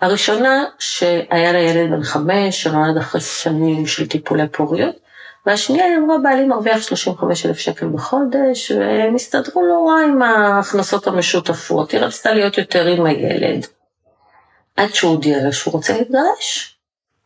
הראשונה, 0.00 0.64
שהיה 0.78 1.52
לה 1.52 1.58
ילד 1.58 1.90
בן 1.90 2.02
חמש, 2.02 2.62
שנולד 2.62 2.96
אחרי 2.96 3.20
שנים 3.20 3.86
של 3.86 4.08
טיפולי 4.08 4.48
פוריות, 4.48 4.96
והשנייה 5.46 5.84
היא 5.84 5.96
אמרה, 5.96 6.18
בעלי 6.18 6.44
מרוויח 6.44 6.82
35 6.82 7.46
אלף 7.46 7.58
שקל 7.58 7.86
בחודש, 7.86 8.70
והם 8.70 9.14
הסתדרו 9.14 9.66
לא 9.66 9.88
רע 9.88 10.00
עם 10.02 10.22
ההכנסות 10.22 11.06
המשותפות, 11.06 11.90
היא 11.90 12.00
רצתה 12.00 12.34
להיות 12.34 12.58
יותר 12.58 12.86
עם 12.86 13.06
הילד. 13.06 13.66
עד 14.76 14.94
שהוא 14.94 15.10
הודיע 15.10 15.44
לה 15.44 15.52
שהוא 15.52 15.72
רוצה 15.72 15.98
להתגרש. 15.98 16.78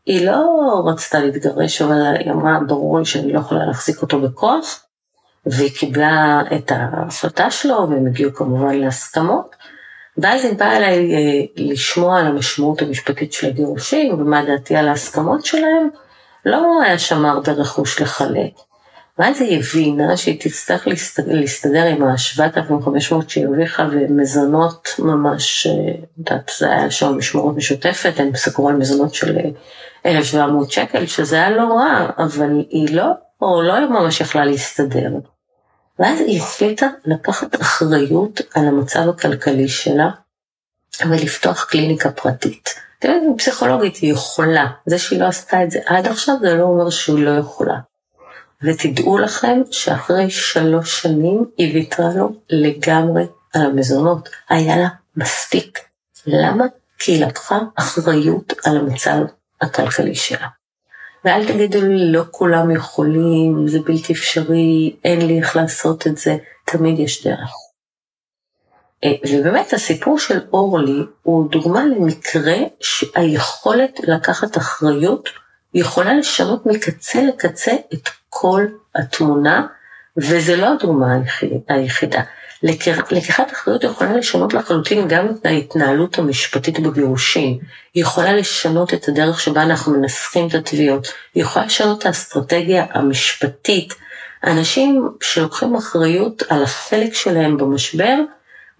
היא 0.06 0.26
לא 0.26 0.46
רצתה 0.86 1.18
להתגרש, 1.20 1.82
אבל 1.82 2.14
היא 2.18 2.32
אמרה, 2.32 2.58
ברור 2.66 2.98
לי 2.98 3.04
שאני 3.04 3.32
לא 3.32 3.38
יכולה 3.38 3.66
להחזיק 3.66 4.02
אותו 4.02 4.20
בכוח, 4.20 4.84
והיא 5.46 5.70
קיבלה 5.70 6.42
את 6.56 6.72
ההחלטה 6.74 7.50
שלו, 7.50 7.86
והם 7.90 8.06
הגיעו 8.06 8.34
כמובן 8.34 8.74
להסכמות. 8.74 9.56
ואז 10.18 10.44
היא 10.44 10.58
באה 10.58 10.76
אליי 10.76 11.14
אה, 11.14 11.44
לשמוע 11.56 12.20
על 12.20 12.26
המשמעות 12.26 12.82
המשפטית 12.82 13.32
של 13.32 13.46
הגירושים, 13.46 14.14
ומה 14.14 14.44
דעתי 14.44 14.76
על 14.76 14.88
ההסכמות 14.88 15.44
שלהם. 15.44 15.88
לא 16.46 16.82
היה 16.82 16.98
שם 16.98 17.24
הרבה 17.24 17.52
רכוש 17.52 18.00
לחלק. 18.00 18.52
ואז 19.18 19.40
היא 19.40 19.58
הבינה 19.58 20.16
שהיא 20.16 20.40
תצטרך 20.40 20.88
להסתדר, 21.26 21.84
עם 21.84 22.02
ה-7,500 22.02 23.14
שהיא 23.28 23.46
הרוויחה 23.46 23.86
ומזונות 23.90 24.88
ממש, 24.98 25.66
אה, 25.66 25.72
את 25.72 26.08
יודעת, 26.18 26.50
זה 26.58 26.70
היה 26.70 26.90
שם 26.90 27.16
משמורת 27.16 27.56
משותפת, 27.56 28.12
הם 28.16 28.30
סגרו 28.34 28.68
על 28.68 28.76
מזונות 28.76 29.14
של 29.14 29.38
1,700 30.06 30.66
אה, 30.66 30.72
שקל, 30.72 31.06
שזה 31.06 31.36
היה 31.36 31.50
לא 31.50 31.62
רע, 31.62 32.06
אבל 32.18 32.64
היא 32.70 32.96
לא, 32.96 33.04
או 33.42 33.62
לא 33.62 33.90
ממש 33.90 34.20
יכלה 34.20 34.44
להסתדר. 34.44 35.10
ואז 35.98 36.20
היא 36.20 36.40
החליטה 36.40 36.86
לקחת 37.04 37.60
אחריות 37.60 38.40
על 38.54 38.66
המצב 38.66 39.08
הכלכלי 39.08 39.68
שלה 39.68 40.10
ולפתוח 41.08 41.64
קליניקה 41.64 42.10
פרטית. 42.10 42.74
אתם 42.98 43.08
יודעים, 43.08 43.36
פסיכולוגית 43.38 43.96
היא 43.96 44.12
יכולה. 44.12 44.66
זה 44.86 44.98
שהיא 44.98 45.20
לא 45.20 45.26
עשתה 45.26 45.64
את 45.64 45.70
זה 45.70 45.78
עד 45.86 46.06
עכשיו, 46.06 46.34
זה 46.40 46.54
לא 46.54 46.62
אומר 46.62 46.90
שהיא 46.90 47.24
לא 47.24 47.30
יכולה. 47.30 47.78
ותדעו 48.62 49.18
לכם 49.18 49.62
שאחרי 49.70 50.30
שלוש 50.30 51.02
שנים 51.02 51.44
היא 51.58 51.74
ויתרה 51.74 52.08
לו 52.16 52.32
לגמרי 52.50 53.26
על 53.54 53.62
המזונות. 53.62 54.28
היה 54.48 54.76
לה 54.76 54.88
מספיק. 55.16 55.78
למה? 56.26 56.64
כי 56.98 57.12
היא 57.12 57.26
לקחה 57.26 57.58
אחריות 57.74 58.52
על 58.64 58.76
המצב 58.76 59.18
הכלכלי 59.60 60.14
שלה. 60.14 60.46
ואל 61.24 61.46
תגידו 61.46 61.80
לי, 61.80 62.12
לא 62.12 62.22
כולם 62.30 62.70
יכולים, 62.70 63.68
זה 63.68 63.78
בלתי 63.80 64.12
אפשרי, 64.12 64.96
אין 65.04 65.26
לי 65.26 65.38
איך 65.38 65.56
לעשות 65.56 66.06
את 66.06 66.18
זה, 66.18 66.36
תמיד 66.64 66.98
יש 66.98 67.26
דרך. 67.26 67.50
אה, 69.04 69.12
ובאמת 69.30 69.72
הסיפור 69.72 70.18
של 70.18 70.40
אורלי 70.52 71.02
הוא 71.22 71.50
דוגמה 71.50 71.84
למקרה 71.84 72.56
שהיכולת 72.80 74.00
לקחת 74.02 74.56
אחריות 74.56 75.28
יכולה 75.74 76.14
לשנות 76.14 76.66
מקצה 76.66 77.22
לקצה 77.22 77.72
את 77.94 78.08
כל 78.28 78.66
התמונה, 78.94 79.66
וזה 80.16 80.56
לא 80.56 80.72
הדוגמה 80.72 81.16
היחידה. 81.68 82.22
לקיחת 82.62 83.52
אחריות 83.52 83.84
יכולה 83.84 84.16
לשנות 84.16 84.54
לחלוטין 84.54 85.08
גם 85.08 85.28
את 85.28 85.46
ההתנהלות 85.46 86.18
המשפטית 86.18 86.80
בגירושים, 86.80 87.58
היא 87.94 88.02
יכולה 88.02 88.32
לשנות 88.32 88.94
את 88.94 89.08
הדרך 89.08 89.40
שבה 89.40 89.62
אנחנו 89.62 89.92
מנסחים 89.92 90.48
את 90.48 90.54
התביעות, 90.54 91.12
היא 91.34 91.42
יכולה 91.42 91.64
לשנות 91.64 92.00
את 92.00 92.06
האסטרטגיה 92.06 92.86
המשפטית. 92.90 93.94
אנשים 94.44 95.08
שלוקחים 95.20 95.74
אחריות 95.74 96.42
על 96.48 96.62
החלק 96.62 97.14
שלהם 97.14 97.56
במשבר, 97.56 98.14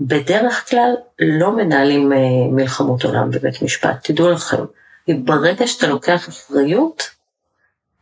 בדרך 0.01 0.71
כלל 0.71 0.95
לא 1.19 1.57
מנהלים 1.57 2.13
אה, 2.13 2.19
מלחמות 2.53 3.05
עולם 3.05 3.31
בבית 3.31 3.63
משפט, 3.63 4.11
תדעו 4.11 4.31
לכם, 4.31 4.65
ברגע 5.09 5.67
שאתה 5.67 5.87
לוקח 5.87 6.29
אחריות, 6.29 7.11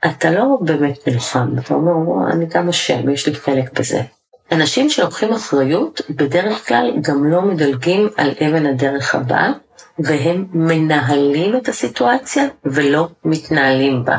אתה 0.07 0.31
לא 0.31 0.59
באמת 0.61 1.09
נלחם, 1.09 1.49
אתה 1.59 1.75
אומר, 1.75 1.93
אני 2.33 2.47
גם 2.47 2.69
אשם, 2.69 3.11
יש 3.11 3.29
לי 3.29 3.35
חלק 3.35 3.81
בזה. 3.81 4.03
אנשים 4.53 4.91
שלוקחים 4.91 5.33
אחריות, 5.33 6.01
בדרך 6.11 6.69
כלל 6.69 6.93
גם 7.01 7.31
לא 7.31 7.43
מדלגים 7.43 8.09
על 8.17 8.31
אבן 8.31 8.67
הדרך 8.67 9.15
הבאה, 9.15 9.53
והם 9.99 10.47
מנהלים 10.53 11.57
את 11.57 11.69
הסיטואציה 11.69 12.45
ולא 12.65 13.09
מתנהלים 13.25 14.05
בה. 14.05 14.19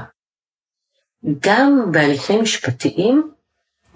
גם 1.39 1.91
בהליכים 1.91 2.41
משפטיים, 2.41 3.31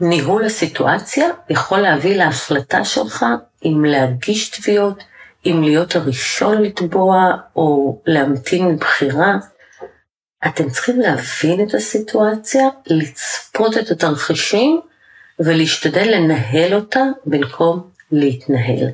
ניהול 0.01 0.45
הסיטואציה 0.45 1.29
יכול 1.49 1.79
להביא 1.79 2.17
להחלטה 2.17 2.85
שלך 2.85 3.25
אם 3.65 3.85
להגיש 3.85 4.49
תביעות, 4.49 5.03
אם 5.45 5.61
להיות 5.63 5.95
הראשון 5.95 6.61
לתבוע 6.61 7.31
או 7.55 7.99
להמתין 8.05 8.67
מבחירה. 8.67 9.37
אתם 10.47 10.69
צריכים 10.69 10.99
להבין 10.99 11.67
את 11.67 11.73
הסיטואציה, 11.73 12.63
לצפות 12.87 13.77
את 13.77 13.91
התרחישים 13.91 14.81
ולהשתדל 15.39 16.15
לנהל 16.15 16.73
אותה 16.73 17.03
במקום 17.25 17.89
להתנהל. 18.11 18.87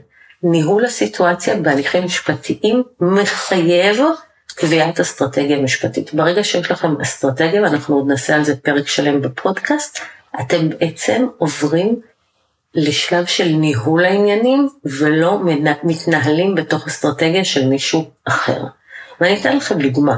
ניהול 0.43 0.85
הסיטואציה 0.85 1.55
בהליכים 1.55 2.05
משפטיים 2.05 2.83
מחייב 3.01 3.97
קביעת 4.55 4.99
אסטרטגיה 4.99 5.61
משפטית. 5.61 6.13
ברגע 6.13 6.43
שיש 6.43 6.71
לכם 6.71 7.01
אסטרטגיה, 7.01 7.61
ואנחנו 7.61 7.95
עוד 7.95 8.07
נעשה 8.07 8.35
על 8.35 8.43
זה 8.43 8.55
פרק 8.55 8.87
שלם 8.87 9.21
בפודקאסט, 9.21 9.99
אתם 10.41 10.69
בעצם 10.69 11.27
עוברים 11.37 12.01
לשלב 12.75 13.25
של 13.25 13.47
ניהול 13.47 14.05
העניינים 14.05 14.69
ולא 14.85 15.39
מתנהלים 15.83 16.55
בתוך 16.55 16.87
אסטרטגיה 16.87 17.45
של 17.45 17.67
מישהו 17.67 18.11
אחר. 18.25 18.63
ואני 19.21 19.41
אתן 19.41 19.57
לכם 19.57 19.79
דוגמה. 19.81 20.17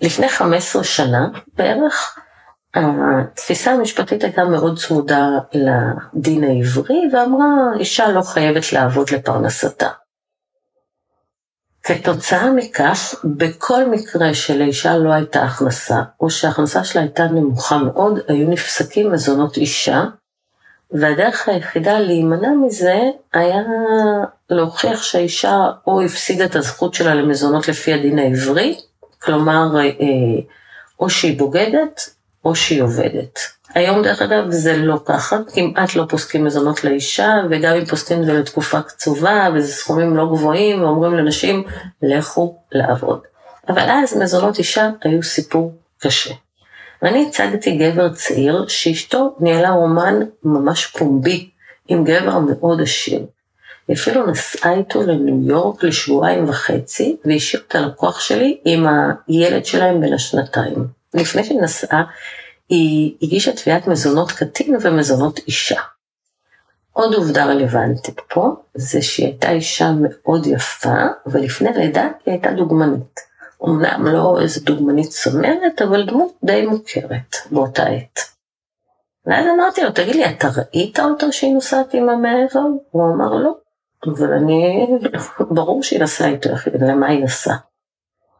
לפני 0.00 0.28
15 0.28 0.84
שנה 0.84 1.28
בערך, 1.54 2.18
התפיסה 2.74 3.72
המשפטית 3.72 4.24
הייתה 4.24 4.44
מאוד 4.44 4.78
צמודה 4.78 5.28
לדין 5.52 6.44
העברי 6.44 7.08
ואמרה, 7.12 7.78
אישה 7.78 8.08
לא 8.08 8.22
חייבת 8.22 8.72
לעבוד 8.72 9.10
לפרנסתה. 9.10 9.88
כתוצאה 11.82 12.50
מכך, 12.50 13.14
בכל 13.24 13.90
מקרה 13.90 14.34
שלאישה 14.34 14.98
לא 14.98 15.12
הייתה 15.12 15.42
הכנסה, 15.42 16.02
או 16.20 16.30
שההכנסה 16.30 16.84
שלה 16.84 17.02
הייתה 17.02 17.24
נמוכה 17.24 17.78
מאוד, 17.78 18.18
היו 18.28 18.48
נפסקים 18.48 19.12
מזונות 19.12 19.56
אישה, 19.56 20.04
והדרך 20.90 21.48
היחידה 21.48 21.98
להימנע 21.98 22.48
מזה 22.66 23.00
היה 23.32 23.62
להוכיח 24.50 25.02
שהאישה 25.02 25.70
או 25.86 26.02
הפסידה 26.02 26.44
את 26.44 26.56
הזכות 26.56 26.94
שלה 26.94 27.14
למזונות 27.14 27.68
לפי 27.68 27.92
הדין 27.92 28.18
העברי, 28.18 28.78
כלומר, 29.22 29.80
אה, 29.80 29.86
או 31.00 31.10
שהיא 31.10 31.38
בוגדת, 31.38 32.10
או 32.44 32.54
שהיא 32.54 32.82
עובדת. 32.82 33.38
היום 33.74 34.02
דרך 34.02 34.22
אגב 34.22 34.50
זה 34.50 34.76
לא 34.76 35.00
ככה, 35.04 35.38
כמעט 35.54 35.94
לא 35.94 36.04
פוסקים 36.08 36.44
מזונות 36.44 36.84
לאישה, 36.84 37.34
וגם 37.50 37.76
אם 37.76 37.84
פוסקים 37.84 38.24
זה 38.24 38.32
לתקופה 38.32 38.82
קצובה, 38.82 39.48
וזה 39.54 39.72
סכומים 39.72 40.16
לא 40.16 40.26
גבוהים, 40.26 40.82
ואומרים 40.82 41.14
לנשים, 41.14 41.64
לכו 42.02 42.56
לעבוד. 42.72 43.20
אבל 43.68 43.90
אז 43.90 44.16
מזונות 44.16 44.58
אישה 44.58 44.90
היו 45.04 45.22
סיפור 45.22 45.72
קשה. 45.98 46.34
ואני 47.02 47.26
הצגתי 47.28 47.76
גבר 47.76 48.08
צעיר 48.08 48.64
שאשתו 48.68 49.36
ניהלה 49.40 49.70
רומן 49.70 50.20
ממש 50.44 50.86
פומבי 50.86 51.50
עם 51.88 52.04
גבר 52.04 52.38
מאוד 52.38 52.80
עשיר. 52.80 53.26
היא 53.88 53.96
אפילו 53.96 54.26
נסעה 54.26 54.74
איתו 54.74 55.02
לניו 55.02 55.48
יורק 55.48 55.84
לשבועיים 55.84 56.48
וחצי, 56.48 57.16
והשאיר 57.24 57.62
את 57.68 57.74
הלקוח 57.74 58.20
שלי 58.20 58.60
עם 58.64 58.86
הילד 59.28 59.64
שלהם 59.64 60.00
בן 60.00 60.12
השנתיים. 60.12 61.01
לפני 61.14 61.44
שהיא 61.44 61.60
נסעה, 61.60 62.04
היא 62.68 63.14
הגישה 63.22 63.52
תביעת 63.52 63.86
מזונות 63.86 64.32
קטין 64.32 64.76
ומזונות 64.80 65.38
אישה. 65.38 65.80
עוד 66.92 67.14
עובדה 67.14 67.44
רלוונטית 67.44 68.20
פה, 68.28 68.54
זה 68.74 69.02
שהיא 69.02 69.26
הייתה 69.26 69.50
אישה 69.50 69.90
מאוד 70.00 70.46
יפה, 70.46 71.06
ולפני 71.26 71.70
לידה 71.76 72.02
היא 72.02 72.32
הייתה 72.32 72.50
דוגמנית. 72.50 73.20
אמנם 73.64 74.06
לא 74.06 74.38
איזה 74.40 74.60
דוגמנית 74.60 75.08
צמרת, 75.08 75.82
אבל 75.82 76.06
דמות 76.06 76.32
די 76.44 76.66
מוכרת 76.66 77.36
באותה 77.50 77.82
עת. 77.82 78.18
ואז 79.26 79.46
אמרתי 79.56 79.82
לו, 79.82 79.90
תגיד 79.90 80.16
לי, 80.16 80.30
אתה 80.30 80.48
ראית 80.56 81.00
אותו 81.00 81.32
שהיא 81.32 81.54
נוסעת 81.54 81.94
עם 81.94 82.08
המעבר? 82.08 82.66
הוא 82.90 83.14
אמר 83.14 83.34
לא, 83.34 83.54
אבל 84.06 84.32
אני, 84.32 84.86
ברור 85.50 85.82
שהיא 85.82 86.00
נסעה 86.02 86.28
איתו, 86.28 86.50
למה 86.80 87.06
היא 87.06 87.24
נסעה? 87.24 87.56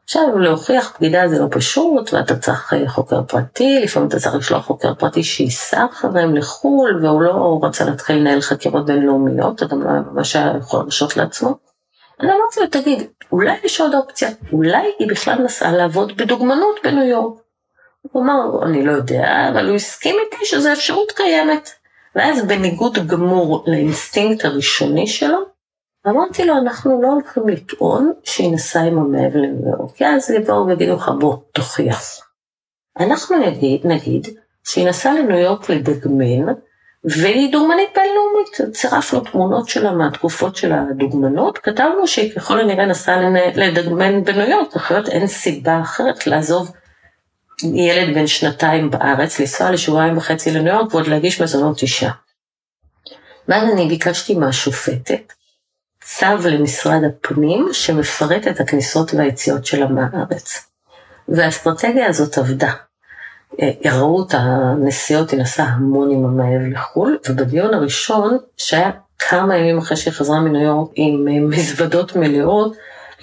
עכשיו, 0.04 0.38
להוכיח 0.38 0.96
בגידה 1.00 1.28
זה 1.28 1.38
לא 1.38 1.46
פשוט, 1.50 2.14
ואתה 2.14 2.36
צריך 2.36 2.72
אה, 2.72 2.88
חוקר 2.88 3.22
פרטי, 3.22 3.80
לפעמים 3.82 4.08
אתה 4.08 4.18
צריך 4.18 4.34
לשלוח 4.34 4.66
חוקר 4.66 4.94
פרטי 4.94 5.22
שייסע 5.22 5.84
אחריהם 5.92 6.36
לחו"ל, 6.36 7.06
והוא 7.06 7.22
לא 7.22 7.60
רצה 7.62 7.84
להתחיל 7.84 8.16
לנהל 8.16 8.40
חקירות 8.40 8.86
בינלאומיות, 8.86 9.62
אתה 9.62 9.76
לא 9.76 9.86
ממש 10.12 10.36
היה 10.36 10.52
יכול 10.58 10.80
להרשות 10.80 11.16
לעצמו. 11.16 11.58
אני 12.20 12.28
אמרתי 12.28 12.60
לו, 12.60 12.66
תגיד, 12.66 13.02
אולי 13.32 13.56
יש 13.64 13.80
עוד 13.80 13.94
אופציה, 13.94 14.28
אולי 14.52 14.92
היא 14.98 15.08
בכלל 15.08 15.38
נסעה 15.38 15.72
לעבוד 15.72 16.16
בדוגמנות 16.16 16.76
בניו 16.84 17.04
יורק. 17.04 17.42
הוא 18.02 18.22
אמר, 18.22 18.66
אני 18.66 18.86
לא 18.86 18.92
יודע, 18.92 19.48
אבל 19.52 19.68
הוא 19.68 19.76
הסכים 19.76 20.16
איתי 20.24 20.44
שזו 20.44 20.72
אפשרות 20.72 21.12
קיימת. 21.12 21.70
ואז 22.16 22.44
בניגוד 22.44 23.06
גמור 23.06 23.64
לאינסטינקט 23.66 24.44
הראשוני 24.44 25.06
שלו, 25.06 25.38
אמרתי 26.08 26.44
לו, 26.44 26.54
אנחנו 26.58 27.02
לא 27.02 27.08
הולכים 27.08 27.48
לטעון 27.48 28.12
שהיא 28.24 28.52
נסעה 28.52 28.82
עם 28.82 28.98
המאב 28.98 29.36
לניו 29.36 29.68
יורק, 29.78 29.96
כי 29.96 30.06
אז 30.06 30.30
יבואו 30.30 30.66
ויגידו 30.66 30.96
לך, 30.96 31.10
בוא, 31.20 31.36
תוכיח. 31.52 32.02
אנחנו 33.00 33.36
נגיד, 33.36 33.86
נגיד 33.86 34.26
שהיא 34.64 34.88
נסעה 34.88 35.14
לניו 35.14 35.38
יורק 35.38 35.70
לדגמן, 35.70 36.52
והיא 37.04 37.52
דוגמנית 37.52 37.88
בינלאומית, 37.94 38.76
צירפנו 38.76 39.20
תמונות 39.20 39.68
שלה 39.68 39.92
מהתקופות 39.92 40.56
של 40.56 40.72
הדוגמנות, 40.72 41.58
כתבנו 41.58 42.06
שהיא 42.06 42.34
ככל 42.34 42.60
הנראה 42.60 42.86
נסעה 42.86 43.16
לדגמן 43.54 44.24
בניו 44.24 44.50
יורק, 44.50 44.76
אחרת 44.76 45.08
אין 45.08 45.26
סיבה 45.26 45.80
אחרת 45.80 46.26
לעזוב 46.26 46.70
ילד 47.74 48.14
בן 48.14 48.26
שנתיים 48.26 48.90
בארץ, 48.90 49.40
לנסוע 49.40 49.70
לשבועיים 49.70 50.16
וחצי 50.16 50.50
לניו 50.50 50.74
יורק 50.74 50.94
ועוד 50.94 51.06
להגיש 51.06 51.42
מזונות 51.42 51.82
אישה. 51.82 52.10
ואז 53.48 53.72
אני 53.72 53.88
ביקשתי 53.88 54.34
מהשופטת 54.34 55.32
צו 56.04 56.48
למשרד 56.50 57.00
הפנים 57.04 57.68
שמפרט 57.72 58.48
את 58.48 58.60
הכניסות 58.60 59.14
והיציאות 59.14 59.66
שלה 59.66 59.86
מהארץ. 59.86 60.66
והאסטרטגיה 61.28 62.06
הזאת 62.06 62.38
עבדה. 62.38 62.72
אה, 63.60 63.70
ראו 63.92 64.26
את 64.26 64.34
הנסיעות, 64.38 65.30
היא 65.30 65.40
נסעה 65.40 65.66
המון 65.66 66.10
עם 66.10 66.24
המאהב 66.24 66.62
לחו"ל, 66.72 67.18
ובדיון 67.28 67.74
הראשון, 67.74 68.38
שהיה 68.56 68.90
כמה 69.18 69.56
ימים 69.56 69.78
אחרי 69.78 69.96
שהיא 69.96 70.14
חזרה 70.14 70.40
מניו 70.40 70.62
יורק 70.62 70.90
עם 70.94 71.28
אה, 71.28 71.40
מזוודות 71.40 72.16
מלאות, 72.16 72.76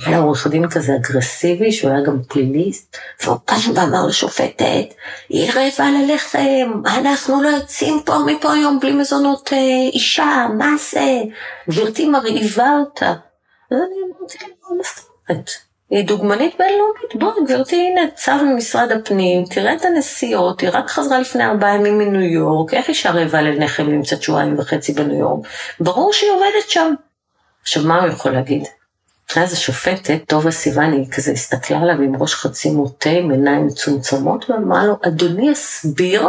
היה 0.05 0.19
עורך 0.19 0.47
דין 0.47 0.69
כזה 0.69 0.95
אגרסיבי, 0.95 1.71
שהוא 1.71 1.91
היה 1.91 2.01
גם 2.01 2.23
פליליסט, 2.27 2.97
והוא 3.23 3.37
קם 3.45 3.55
ואמר 3.75 4.05
לשופטת, 4.07 4.93
היא 5.29 5.51
רעבה 5.51 5.91
ללחם, 5.91 6.81
אנחנו 6.85 7.41
לא 7.41 7.47
יוצאים 7.47 8.01
פה 8.05 8.17
מפה 8.25 8.53
היום 8.53 8.79
בלי 8.79 8.91
מזונות 8.91 9.53
אה, 9.53 9.57
אישה, 9.93 10.47
מה 10.57 10.69
זה? 10.91 11.21
גברתי 11.69 12.09
מרעיבה 12.09 12.69
אותה. 12.79 13.13
אז 13.71 13.77
אני 13.77 13.95
אמרתי 14.19 14.37
מה 14.71 14.83
זאת 14.83 15.05
אומרת? 15.29 15.49
היא 15.89 16.05
דוגמנית 16.05 16.55
בינלאומית, 16.59 17.15
בואי 17.15 17.45
גברתי, 17.45 17.75
הנה 17.75 18.11
צו 18.15 18.45
ממשרד 18.45 18.91
הפנים, 18.91 19.45
תראה 19.45 19.73
את 19.73 19.85
הנסיעות, 19.85 20.61
היא 20.61 20.69
רק 20.73 20.89
חזרה 20.89 21.19
לפני 21.19 21.45
ארבעה 21.45 21.75
ימים 21.75 21.97
מניו 21.97 22.21
יורק, 22.21 22.73
איך 22.73 22.89
אישה 22.89 23.11
רעבה 23.11 23.41
ללחם 23.41 23.83
נמצאת 23.83 24.23
שבועיים 24.23 24.59
וחצי 24.59 24.93
בניו 24.93 25.19
יורק? 25.19 25.47
ברור 25.79 26.13
שהיא 26.13 26.31
עובדת 26.31 26.69
שם. 26.69 26.93
עכשיו, 27.61 27.83
מה 27.83 28.01
הוא 28.01 28.09
יכול 28.09 28.31
להגיד? 28.31 28.63
אז 29.37 29.53
השופטת, 29.53 30.21
טובה 30.27 30.51
סיוני, 30.51 31.07
כזה 31.11 31.31
הסתכלה 31.31 31.79
עליו 31.79 32.01
עם 32.01 32.15
ראש 32.15 32.35
חצי 32.35 32.71
מוטה, 32.71 33.09
עם 33.09 33.31
עיניים 33.31 33.67
מצומצמות, 33.67 34.49
ואמרה 34.49 34.85
לו, 34.85 34.97
אדוני 35.07 35.51
הסביר 35.51 36.27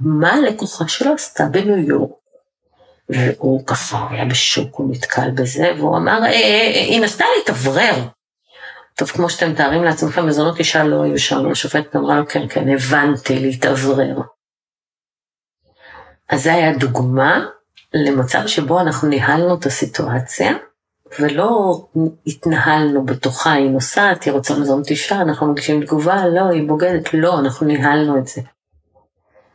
מה 0.00 0.32
הלקוחה 0.32 0.88
שלו 0.88 1.14
עשתה 1.14 1.44
בניו 1.44 1.78
יורק. 1.78 2.10
והוא 3.08 3.66
ככה 3.66 4.06
היה 4.10 4.24
בשוק, 4.24 4.74
הוא 4.76 4.90
נתקל 4.90 5.30
בזה, 5.30 5.72
והוא 5.78 5.96
אמר, 5.96 6.22
אה, 6.22 6.26
אה, 6.26 6.72
אה, 6.74 6.80
היא 6.80 7.00
נסתה 7.00 7.24
להתאוורר. 7.38 7.94
טוב, 8.94 9.08
כמו 9.08 9.30
שאתם 9.30 9.50
מתארים 9.50 9.84
לעצמכם, 9.84 10.26
מזונות 10.26 10.58
אישה 10.58 10.84
לא 10.84 11.02
היו 11.02 11.18
שם, 11.18 11.50
השופטת 11.50 11.96
אמרה 11.96 12.16
לו, 12.16 12.28
כן, 12.28 12.48
כן, 12.48 12.68
הבנתי, 12.68 13.38
להתאוורר. 13.38 14.20
אז 16.28 16.42
זו 16.42 16.50
הייתה 16.50 16.78
דוגמה 16.78 17.46
למצב 17.94 18.46
שבו 18.46 18.80
אנחנו 18.80 19.08
ניהלנו 19.08 19.54
את 19.54 19.66
הסיטואציה, 19.66 20.52
ולא 21.20 21.80
התנהלנו 22.26 23.06
בתוכה, 23.06 23.52
היא 23.52 23.70
נוסעת, 23.70 24.24
היא 24.24 24.32
רוצה 24.32 24.54
מזון 24.58 24.82
אישה, 24.90 25.20
אנחנו 25.20 25.52
מגישים 25.52 25.84
תגובה, 25.84 26.26
לא, 26.26 26.40
היא 26.40 26.68
בוגדת, 26.68 27.14
לא, 27.14 27.38
אנחנו 27.38 27.66
ניהלנו 27.66 28.18
את 28.18 28.26
זה. 28.26 28.40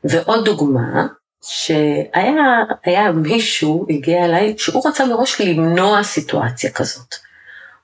ועוד 0.03 0.45
דוגמה, 0.45 1.07
שהיה 1.43 3.11
מישהו, 3.13 3.85
הגיע 3.89 4.25
אליי, 4.25 4.55
שהוא 4.57 4.87
רצה 4.87 5.05
מראש 5.05 5.41
למנוע 5.41 6.03
סיטואציה 6.03 6.71
כזאת. 6.71 7.15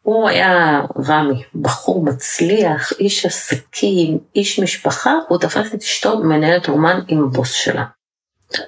הוא 0.01 0.29
היה 0.29 0.81
רמי, 1.07 1.43
בחור 1.55 2.03
מצליח, 2.03 2.91
איש 2.99 3.25
עסקים, 3.25 4.19
איש 4.35 4.59
משפחה, 4.59 5.13
הוא 5.27 5.37
תפס 5.37 5.73
את 5.73 5.81
אשתו 5.81 6.17
מנהלת 6.19 6.67
רומן 6.67 6.99
עם 7.07 7.23
הבוס 7.23 7.51
שלה. 7.51 7.83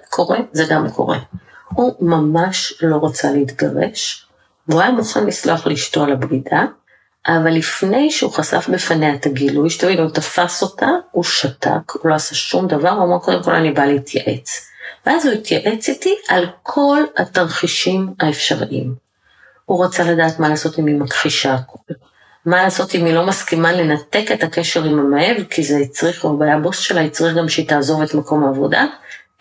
קורה, 0.10 0.38
זה 0.52 0.64
גם 0.70 0.90
קורה. 0.90 1.20
הוא 1.74 1.96
ממש 2.00 2.74
לא 2.82 2.96
רוצה 2.96 3.32
להתגרש, 3.32 4.29
והוא 4.70 4.82
היה 4.82 4.92
מוכן 4.92 5.26
לסלוח 5.26 5.68
לאשתו 5.68 6.04
על 6.04 6.12
הבגידה, 6.12 6.66
אבל 7.28 7.52
לפני 7.52 8.12
שהוא 8.12 8.32
חשף 8.32 8.70
בפניה 8.70 9.16
את 9.16 9.26
הגילוי, 9.26 9.70
שתבין, 9.70 10.00
הוא 10.00 10.10
תפס 10.10 10.62
אותה, 10.62 10.90
הוא 11.12 11.24
שתק, 11.24 11.92
הוא 11.94 12.10
לא 12.10 12.16
עשה 12.16 12.36
שום 12.36 12.68
דבר, 12.68 12.90
הוא 12.90 13.04
אמר, 13.04 13.20
קודם 13.20 13.44
כל 13.44 13.56
אני 13.56 13.72
בא 13.72 13.86
להתייעץ. 13.86 14.70
ואז 15.06 15.26
הוא 15.26 15.34
התייעץ 15.34 15.90
איתי 15.90 16.16
על 16.28 16.46
כל 16.64 17.04
התרחישים 17.18 18.14
האפשריים. 18.20 18.96
הוא 19.66 19.86
רצה 19.86 20.04
לדעת 20.04 20.40
מה 20.40 20.50
לעשות 20.50 20.80
אם 20.80 20.86
היא 20.86 20.96
מכחישה 20.96 21.54
הכול. 21.54 21.96
מה 22.46 22.64
לעשות 22.64 22.96
אם 22.96 23.06
היא 23.06 23.14
לא 23.14 23.26
מסכימה 23.26 23.72
לנתק 23.72 24.26
את 24.34 24.44
הקשר 24.44 24.84
עם 24.84 25.00
המאהב, 25.00 25.44
כי 25.50 25.64
זה 25.64 25.78
הצריך, 25.78 26.26
הוא 26.26 26.44
היה 26.44 26.60
בוס 26.60 26.80
שלה, 26.80 27.02
הצריך 27.02 27.38
גם 27.38 27.50
שהיא 27.50 27.68
תעזוב 27.68 28.02
את 28.02 28.14
מקום 28.14 28.44
העבודה. 28.44 28.86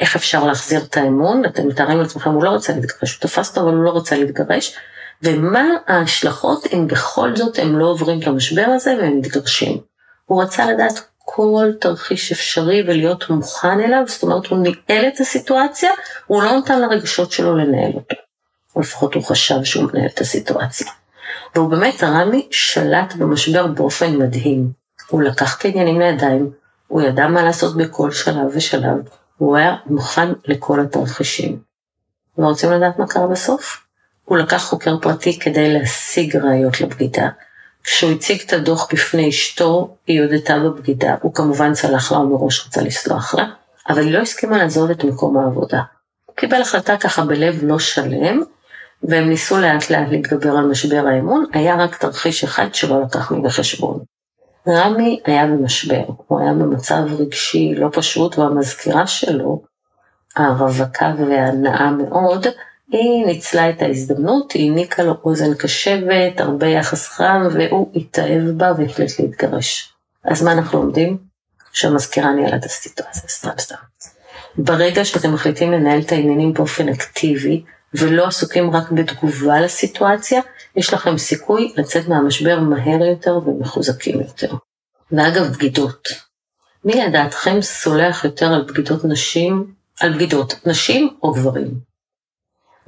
איך 0.00 0.16
אפשר 0.16 0.44
להחזיר 0.44 0.80
את 0.80 0.96
האמון? 0.96 1.44
אתם 1.44 1.68
מתארים 1.68 1.98
לעצמכם, 1.98 2.30
הוא 2.30 2.44
לא 2.44 2.50
רוצה 2.50 2.72
להתגרש, 2.72 3.14
הוא 3.14 3.20
תפס 3.20 3.48
אותו, 3.48 3.60
אבל 3.60 3.76
הוא 3.76 3.84
לא 3.84 3.90
רוצה 3.90 4.16
להתגרש. 4.16 4.76
ומה 5.22 5.68
ההשלכות 5.86 6.66
אם 6.72 6.86
בכל 6.86 7.36
זאת 7.36 7.58
הם 7.58 7.78
לא 7.78 7.84
עוברים 7.84 8.22
את 8.22 8.26
המשבר 8.26 8.66
הזה 8.66 8.96
והם 9.00 9.18
מתגרשים. 9.18 9.78
הוא 10.24 10.42
רצה 10.42 10.72
לדעת 10.72 11.00
כל 11.18 11.70
תרחיש 11.80 12.32
אפשרי 12.32 12.82
ולהיות 12.82 13.30
מוכן 13.30 13.80
אליו, 13.80 14.02
זאת 14.06 14.22
אומרת 14.22 14.46
הוא 14.46 14.58
ניהל 14.58 15.08
את 15.08 15.20
הסיטואציה, 15.20 15.90
הוא 16.26 16.42
לא 16.42 16.58
נתן 16.58 16.80
לרגשות 16.80 17.32
שלו 17.32 17.56
לנהל 17.56 17.92
אותו. 17.94 18.16
או 18.76 18.80
לפחות 18.80 19.14
הוא 19.14 19.24
חשב 19.24 19.64
שהוא 19.64 19.90
מנהל 19.92 20.06
את 20.06 20.20
הסיטואציה. 20.20 20.86
והוא 21.54 21.70
באמת, 21.70 22.04
רמי 22.04 22.48
שלט 22.50 23.14
במשבר 23.14 23.66
באופן 23.66 24.16
מדהים. 24.16 24.70
הוא 25.08 25.22
לקח 25.22 25.58
את 25.58 25.64
העניינים 25.64 26.00
לידיים, 26.00 26.50
הוא 26.88 27.02
ידע 27.02 27.28
מה 27.28 27.42
לעשות 27.42 27.76
בכל 27.76 28.10
שלב 28.10 28.46
ושלב, 28.54 28.96
הוא 29.36 29.56
היה 29.56 29.76
מוכן 29.86 30.28
לכל 30.44 30.80
התרחישים. 30.80 31.58
ורוצים 32.38 32.72
לדעת 32.72 32.98
מה 32.98 33.06
קרה 33.06 33.26
בסוף? 33.26 33.87
הוא 34.28 34.38
לקח 34.38 34.62
חוקר 34.62 34.96
פרטי 35.02 35.38
כדי 35.38 35.72
להשיג 35.72 36.36
ראיות 36.36 36.80
לבגידה. 36.80 37.28
כשהוא 37.84 38.12
הציג 38.12 38.40
את 38.46 38.52
הדוח 38.52 38.88
בפני 38.92 39.28
אשתו, 39.28 39.96
היא 40.06 40.22
הודתה 40.22 40.58
בבגידה. 40.58 41.14
הוא 41.22 41.34
כמובן 41.34 41.72
צלח 41.72 42.12
לה 42.12 42.18
ומראש 42.18 42.66
רצה 42.66 42.82
לסלוח 42.82 43.34
לה, 43.34 43.44
אבל 43.88 44.02
היא 44.02 44.12
לא 44.12 44.18
הסכימה 44.18 44.58
לעזוב 44.58 44.90
את 44.90 45.04
מקום 45.04 45.38
העבודה. 45.38 45.82
הוא 46.26 46.36
קיבל 46.36 46.60
החלטה 46.62 46.96
ככה 46.96 47.24
בלב 47.24 47.58
לא 47.62 47.78
שלם, 47.78 48.42
והם 49.02 49.28
ניסו 49.28 49.56
לאט 49.58 49.90
לאט 49.90 50.08
להתגבר 50.10 50.50
על 50.50 50.66
משבר 50.66 51.04
האמון, 51.06 51.44
היה 51.52 51.76
רק 51.76 51.96
תרחיש 51.96 52.44
אחד 52.44 52.74
שלא 52.74 53.02
לקח 53.02 53.32
בחשבון. 53.32 53.98
רמי 54.68 55.20
היה 55.24 55.46
במשבר, 55.46 56.04
הוא 56.26 56.40
היה 56.40 56.52
במצב 56.52 57.02
רגשי 57.18 57.74
לא 57.74 57.88
פשוט, 57.92 58.38
והמזכירה 58.38 59.06
שלו, 59.06 59.62
הרווקה 60.36 61.14
והנאה 61.18 61.90
מאוד, 61.90 62.46
היא 62.92 63.26
ניצלה 63.26 63.70
את 63.70 63.82
ההזדמנות, 63.82 64.52
היא 64.52 64.70
העניקה 64.70 65.02
לו 65.02 65.14
אוזן 65.24 65.54
קשבת, 65.54 66.40
הרבה 66.40 66.66
יחס 66.66 67.08
חם, 67.08 67.48
והוא 67.52 67.92
התאהב 67.94 68.42
בה 68.56 68.72
והחליט 68.78 69.20
להתגרש. 69.20 69.92
אז 70.24 70.42
מה 70.42 70.52
אנחנו 70.52 70.82
לומדים? 70.82 71.18
שהמזכירה 71.72 72.32
ניהלה 72.32 72.56
את 72.56 72.64
הסיטואציה, 72.64 73.22
סתם 73.28 73.50
סתם. 73.58 73.74
ברגע 74.58 75.04
שאתם 75.04 75.34
מחליטים 75.34 75.72
לנהל 75.72 76.00
את 76.00 76.12
העניינים 76.12 76.52
באופן 76.52 76.88
אקטיבי, 76.88 77.62
ולא 77.94 78.26
עסוקים 78.26 78.70
רק 78.70 78.90
בתגובה 78.90 79.60
לסיטואציה, 79.60 80.40
יש 80.76 80.94
לכם 80.94 81.18
סיכוי 81.18 81.72
לצאת 81.76 82.08
מהמשבר 82.08 82.60
מהר 82.60 83.04
יותר 83.04 83.40
ומחוזקים 83.46 84.20
יותר. 84.20 84.54
ואגב, 85.12 85.52
בגידות. 85.52 86.08
מי 86.84 87.04
לדעתכם 87.04 87.62
סולח 87.62 88.24
יותר 88.24 88.46
על 88.46 88.62
בגידות 88.62 89.04
נשים, 89.04 89.72
על 90.00 90.14
בגידות, 90.14 90.54
נשים 90.66 91.08
או 91.22 91.32
גברים? 91.32 91.87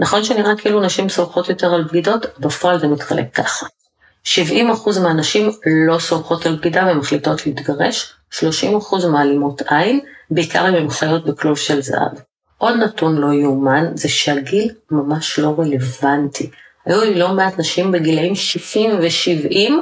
נכון 0.00 0.24
שנראה 0.24 0.56
כאילו 0.56 0.80
נשים 0.80 1.08
סולחות 1.08 1.48
יותר 1.48 1.74
על 1.74 1.84
בגידות, 1.84 2.26
בפועל 2.38 2.80
זה 2.80 2.88
מתחלק 2.88 3.34
ככה. 3.34 3.66
70% 4.24 4.28
מהנשים 5.02 5.50
לא 5.66 5.98
סומכות 5.98 6.46
על 6.46 6.56
בגידה 6.56 6.86
ומחליטות 6.92 7.46
להתגרש, 7.46 8.14
30% 8.34 8.42
מעלימות 9.12 9.62
עין, 9.62 10.00
בעיקר 10.30 10.68
אם 10.68 10.74
הן 10.74 10.90
חיות 10.90 11.26
בכלוב 11.26 11.58
של 11.58 11.82
זהב. 11.82 12.12
עוד 12.58 12.76
נתון 12.76 13.16
לא 13.16 13.32
יאומן 13.32 13.86
זה 13.94 14.08
שהגיל 14.08 14.70
ממש 14.90 15.38
לא 15.38 15.54
רלוונטי. 15.58 16.50
היו 16.86 17.00
לי 17.00 17.18
לא 17.18 17.32
מעט 17.32 17.58
נשים 17.58 17.92
בגילאים 17.92 18.34
60 18.34 18.90
ו-70 18.90 19.72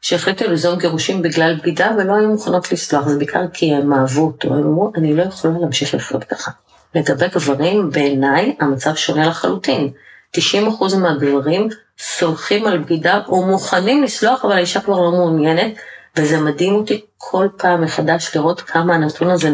שהחליטו 0.00 0.44
ליזום 0.48 0.78
גירושים 0.78 1.22
בגלל 1.22 1.56
בגידה 1.56 1.90
ולא 1.98 2.14
היו 2.14 2.28
מוכנות 2.28 2.72
לסלוח, 2.72 3.08
זה 3.08 3.18
בעיקר 3.18 3.44
כי 3.52 3.74
הם 3.74 3.92
אהבו 3.92 4.26
אותו, 4.26 4.48
הם 4.48 4.62
אמרו, 4.62 4.92
אני 4.96 5.16
לא 5.16 5.22
יכולה 5.22 5.58
להמשיך 5.58 5.94
לחיות 5.94 6.24
ככה. 6.24 6.50
לגבי 6.94 7.28
גברים, 7.28 7.90
בעיניי 7.90 8.56
המצב 8.60 8.94
שונה 8.94 9.26
לחלוטין. 9.26 9.90
90% 10.36 10.96
מהגברים 10.96 11.68
סולחים 11.98 12.66
על 12.66 12.78
בגידה 12.78 13.20
או 13.28 13.46
מוכנים 13.46 14.02
לסלוח, 14.02 14.44
אבל 14.44 14.52
האישה 14.52 14.80
כבר 14.80 15.00
לא 15.00 15.10
מעוניינת, 15.10 15.72
וזה 16.16 16.40
מדהים 16.40 16.74
אותי 16.74 17.04
כל 17.18 17.48
פעם 17.56 17.82
מחדש 17.82 18.36
לראות 18.36 18.60
כמה 18.60 18.94
הנתון 18.94 19.30
הזה 19.30 19.50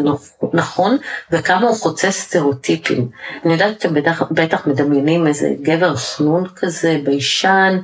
נכון 0.53 0.97
וכמה 1.31 1.67
הוא 1.67 1.77
חוצה 1.77 2.11
סטריאוטיפים. 2.11 3.09
אני 3.45 3.53
יודעת 3.53 3.81
שאתם 3.81 3.93
בטח, 3.93 4.23
בטח 4.31 4.67
מדמיינים 4.67 5.27
איזה 5.27 5.53
גבר 5.61 5.95
חנון 5.95 6.47
כזה, 6.55 6.99
ביישן, 7.03 7.77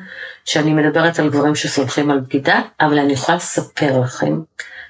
שאני 0.45 0.73
מדברת 0.73 1.19
על 1.19 1.29
גברים 1.29 1.55
שסולחים 1.55 2.11
על 2.11 2.19
בגידה, 2.19 2.61
אבל 2.81 2.99
אני 2.99 3.13
יכולה 3.13 3.37
לספר 3.37 3.99
לכם 3.99 4.39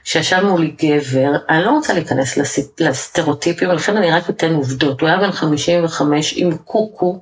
שישב 0.08 0.41
מולי 0.43 0.74
גבר, 0.84 1.32
אני 1.50 1.63
לא 1.63 1.70
רוצה 1.70 1.93
להיכנס 1.93 2.38
לסטריאוטיפים, 2.80 3.70
ולכן 3.70 3.98
אני 3.98 4.12
רק 4.12 4.30
אתן 4.30 4.54
עובדות. 4.54 5.02
הוא 5.02 5.10
היה 5.10 5.17
בן 5.17 5.32
55 5.32 6.34
עם 6.38 6.58
קוקו, 6.58 7.20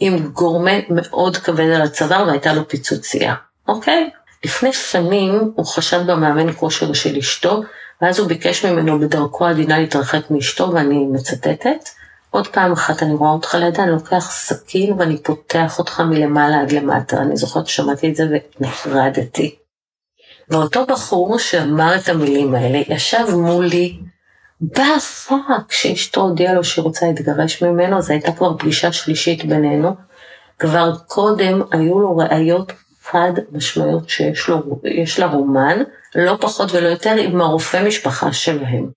עם 0.00 0.18
גורמה 0.18 0.70
מאוד 0.88 1.36
כבד 1.36 1.70
על 1.70 1.82
הצוואר 1.82 2.24
והייתה 2.26 2.52
לו 2.52 2.68
פיצוצייה, 2.68 3.34
אוקיי? 3.68 4.10
לפני 4.44 4.72
שנים 4.72 5.52
הוא 5.54 5.66
חשד 5.66 6.06
במאמן 6.06 6.52
כושר 6.52 6.92
של 6.92 7.16
אשתו, 7.16 7.62
ואז 8.02 8.18
הוא 8.18 8.28
ביקש 8.28 8.64
ממנו 8.64 9.00
בדרכו 9.00 9.46
עדינה 9.46 9.78
להתרחק 9.78 10.30
מאשתו, 10.30 10.70
ואני 10.74 11.06
מצטטת, 11.06 11.88
עוד 12.30 12.46
פעם 12.46 12.72
אחת 12.72 13.02
אני 13.02 13.14
רואה 13.14 13.30
אותך 13.30 13.54
לידה, 13.54 13.82
אני 13.82 13.92
לוקח 13.92 14.30
סכין 14.30 14.92
ואני 14.92 15.22
פותח 15.22 15.78
אותך 15.78 16.00
מלמעלה 16.00 16.60
עד 16.60 16.72
למטה. 16.72 17.16
אני 17.16 17.36
זוכרת 17.36 17.66
ששמעתי 17.66 18.10
את 18.10 18.16
זה 18.16 18.24
ונחרדתי. 18.60 19.59
ואותו 20.50 20.86
בחור 20.86 21.38
שאמר 21.38 21.96
את 21.96 22.08
המילים 22.08 22.54
האלה, 22.54 22.82
ישב 22.88 23.24
מולי 23.36 23.98
בפאק 24.60 25.72
שאשתו 25.72 26.20
הודיעה 26.20 26.54
לו 26.54 26.64
שהיא 26.64 26.82
רוצה 26.82 27.06
להתגרש 27.06 27.62
ממנו, 27.62 28.02
זו 28.02 28.12
הייתה 28.12 28.32
כבר 28.32 28.58
פגישה 28.58 28.92
שלישית 28.92 29.44
בינינו. 29.44 29.94
כבר 30.58 30.92
קודם 31.06 31.62
היו 31.72 32.00
לו 32.00 32.16
ראיות 32.16 32.72
חד 33.02 33.32
משמעיות 33.52 34.08
שיש 34.08 34.48
לו, 34.48 34.80
לה 35.18 35.26
רומן, 35.26 35.82
לא 36.14 36.36
פחות 36.40 36.72
ולא 36.72 36.88
יותר 36.88 37.10
עם 37.10 37.40
הרופא 37.40 37.86
משפחה 37.86 38.32
שלהם. 38.32 38.90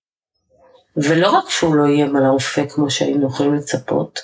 ולא 0.96 1.30
רק 1.30 1.50
שהוא 1.50 1.74
לא 1.74 1.86
איים 1.86 2.16
על 2.16 2.24
הרופא 2.24 2.66
כמו 2.68 2.90
שהיינו 2.90 3.26
יכולים 3.26 3.54
לצפות, 3.54 4.20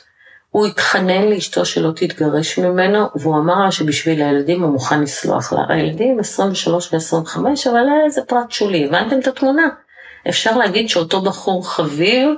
הוא 0.51 0.67
התחנן 0.67 1.23
לאשתו 1.23 1.67
שלא 1.67 1.91
תתגרש 1.97 2.59
ממנו, 2.59 3.07
והוא 3.15 3.37
אמר 3.37 3.65
לה 3.65 3.73
שבשביל 3.73 4.23
הילדים 4.23 4.63
הוא 4.63 4.73
מוכן 4.73 5.03
לסלוח 5.03 5.53
לה. 5.53 5.61
הילדים 5.69 6.21
23 6.21 6.95
ו-25, 6.95 7.39
אבל 7.71 7.87
זה 8.09 8.21
פרט 8.27 8.51
שולי, 8.51 8.85
הבנתם 8.85 9.19
את 9.19 9.27
התמונה? 9.27 9.69
אפשר 10.29 10.57
להגיד 10.57 10.89
שאותו 10.89 11.23
בחור 11.23 11.71
חביב 11.71 12.29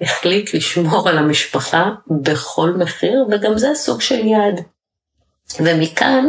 החליט 0.00 0.54
לשמור 0.54 1.08
על 1.08 1.18
המשפחה 1.18 1.90
בכל 2.22 2.70
מחיר, 2.70 3.26
וגם 3.30 3.58
זה 3.58 3.74
סוג 3.74 4.00
של 4.00 4.26
יעד. 4.26 4.60
ומכאן 5.60 6.24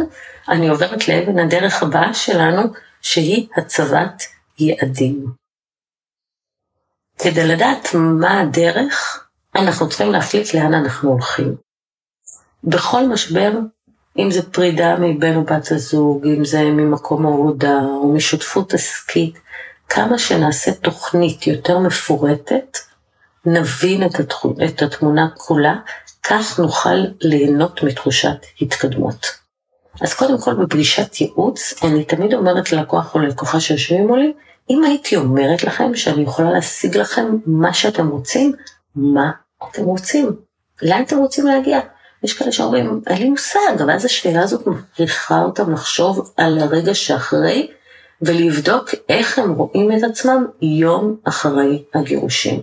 אני 0.48 0.68
עוברת 0.68 1.08
לאבן 1.08 1.38
הדרך 1.38 1.82
הבאה 1.82 2.14
שלנו, 2.14 2.62
שהיא 3.02 3.46
הצבת 3.56 4.22
יעדים. 4.58 5.26
כדי 7.18 7.46
לדעת 7.46 7.88
מה 7.94 8.40
הדרך, 8.40 9.26
אנחנו 9.56 9.88
צריכים 9.88 10.12
להחליט 10.12 10.54
לאן 10.54 10.74
אנחנו 10.74 11.10
הולכים. 11.10 11.54
בכל 12.64 13.08
משבר, 13.08 13.52
אם 14.18 14.30
זה 14.30 14.50
פרידה 14.50 14.96
מבן 14.98 15.36
או 15.36 15.44
בת 15.44 15.72
הזוג, 15.72 16.26
אם 16.26 16.44
זה 16.44 16.62
ממקום 16.62 17.26
העבודה 17.26 17.78
או 17.82 18.12
משותפות 18.12 18.74
עסקית, 18.74 19.38
כמה 19.88 20.18
שנעשה 20.18 20.72
תוכנית 20.72 21.46
יותר 21.46 21.78
מפורטת, 21.78 22.78
נבין 23.44 24.06
את, 24.06 24.20
התחום, 24.20 24.54
את 24.64 24.82
התמונה 24.82 25.28
כולה, 25.36 25.76
כך 26.22 26.58
נוכל 26.58 27.04
ליהנות 27.20 27.82
מתחושת 27.82 28.46
התקדמות. 28.60 29.26
אז 30.00 30.14
קודם 30.14 30.40
כל 30.40 30.54
בפגישת 30.54 31.20
ייעוץ, 31.20 31.74
אני 31.84 32.04
תמיד 32.04 32.34
אומרת 32.34 32.72
ללקוח 32.72 33.14
או 33.14 33.20
ללקוחה 33.20 33.60
שיושבים 33.60 34.06
מולי, 34.06 34.32
אם 34.70 34.84
הייתי 34.84 35.16
אומרת 35.16 35.64
לכם 35.64 35.94
שאני 35.94 36.22
יכולה 36.22 36.50
להשיג 36.50 36.96
לכם 36.96 37.36
מה 37.46 37.74
שאתם 37.74 38.08
רוצים, 38.08 38.52
מה 38.96 39.30
אתם 39.70 39.84
רוצים? 39.84 40.36
לאן 40.82 41.02
אתם 41.02 41.18
רוצים 41.18 41.46
להגיע? 41.46 41.80
יש 42.22 42.32
כאלה 42.32 42.52
שאומרים, 42.52 43.00
אין 43.06 43.22
לי 43.22 43.30
מושג, 43.30 43.86
ואז 43.86 44.04
השאלה 44.04 44.42
הזאת 44.42 44.66
מכריחה 44.66 45.42
אותם 45.42 45.72
לחשוב 45.72 46.32
על 46.36 46.58
הרגע 46.58 46.94
שאחרי, 46.94 47.70
ולבדוק 48.22 48.90
איך 49.08 49.38
הם 49.38 49.52
רואים 49.52 49.92
את 49.92 50.02
עצמם 50.02 50.46
יום 50.62 51.16
אחרי 51.24 51.84
הגירושים. 51.94 52.62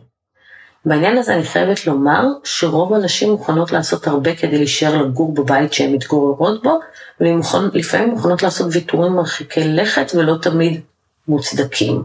בעניין 0.85 1.17
הזה 1.17 1.35
אני 1.35 1.43
חייבת 1.43 1.87
לומר 1.87 2.23
שרוב 2.43 2.93
הנשים 2.93 3.31
מוכנות 3.31 3.71
לעשות 3.71 4.07
הרבה 4.07 4.35
כדי 4.35 4.57
להישאר 4.57 5.01
לגור 5.01 5.33
בבית 5.33 5.73
שהן 5.73 5.93
מתגוררות 5.93 6.63
בו, 6.63 6.79
ולפעמים 7.19 8.09
מוכנות 8.09 8.43
לעשות 8.43 8.67
ויתורים 8.71 9.13
מרחיקי 9.13 9.63
לכת 9.63 10.11
ולא 10.15 10.35
תמיד 10.41 10.81
מוצדקים. 11.27 12.03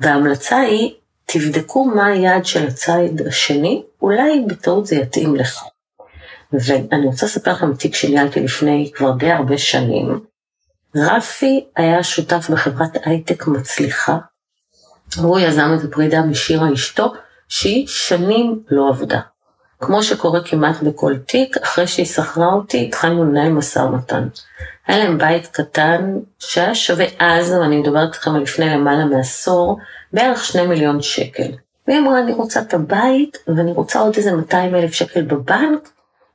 וההמלצה 0.00 0.58
היא, 0.58 0.94
תבדקו 1.24 1.84
מה 1.84 2.06
היעד 2.06 2.46
של 2.46 2.66
הצייד 2.66 3.26
השני, 3.26 3.82
אולי 4.02 4.44
בטעות 4.48 4.86
זה 4.86 4.96
יתאים 4.96 5.36
לך. 5.36 5.64
ואני 6.52 7.06
רוצה 7.06 7.26
לספר 7.26 7.52
לכם 7.52 7.74
תיק 7.74 7.94
שניהלתי 7.94 8.40
לפני 8.40 8.90
כבר 8.94 9.12
די 9.12 9.32
הרבה 9.32 9.58
שנים. 9.58 10.20
רפי 10.96 11.64
היה 11.76 12.02
שותף 12.02 12.50
בחברת 12.50 13.06
הייטק 13.06 13.46
מצליחה. 13.46 14.18
הוא 15.16 15.40
יזם 15.40 15.76
את 15.78 15.84
הפרידה 15.84 16.22
משירה 16.22 16.72
אשתו, 16.72 17.12
שהיא 17.48 17.86
שנים 17.86 18.62
לא 18.70 18.88
עבדה. 18.88 19.20
כמו 19.80 20.02
שקורה 20.02 20.40
כמעט 20.44 20.82
בכל 20.82 21.16
תיק, 21.16 21.56
אחרי 21.56 21.86
שהיא 21.86 22.06
שכרה 22.06 22.52
אותי, 22.52 22.84
התחלנו 22.88 23.24
לנהל 23.24 23.52
משא 23.52 23.78
ומתן. 23.78 24.28
היה 24.86 24.98
להם 24.98 25.18
בית 25.18 25.46
קטן, 25.46 26.18
שהיה 26.38 26.74
שווה 26.74 27.06
אז, 27.18 27.52
ואני 27.52 27.76
מדברת 27.76 28.14
איתכם 28.14 28.34
על 28.34 28.42
לפני 28.42 28.68
למעלה 28.68 29.04
מעשור, 29.04 29.78
בערך 30.12 30.44
שני 30.44 30.66
מיליון 30.66 31.02
שקל. 31.02 31.50
והיא 31.88 31.98
אמרה, 31.98 32.18
אני 32.18 32.32
רוצה 32.32 32.60
את 32.60 32.74
הבית, 32.74 33.38
ואני 33.48 33.72
רוצה 33.72 34.00
עוד 34.00 34.16
איזה 34.16 34.32
200 34.32 34.74
אלף 34.74 34.92
שקל 34.92 35.22
בבנק, 35.22 35.88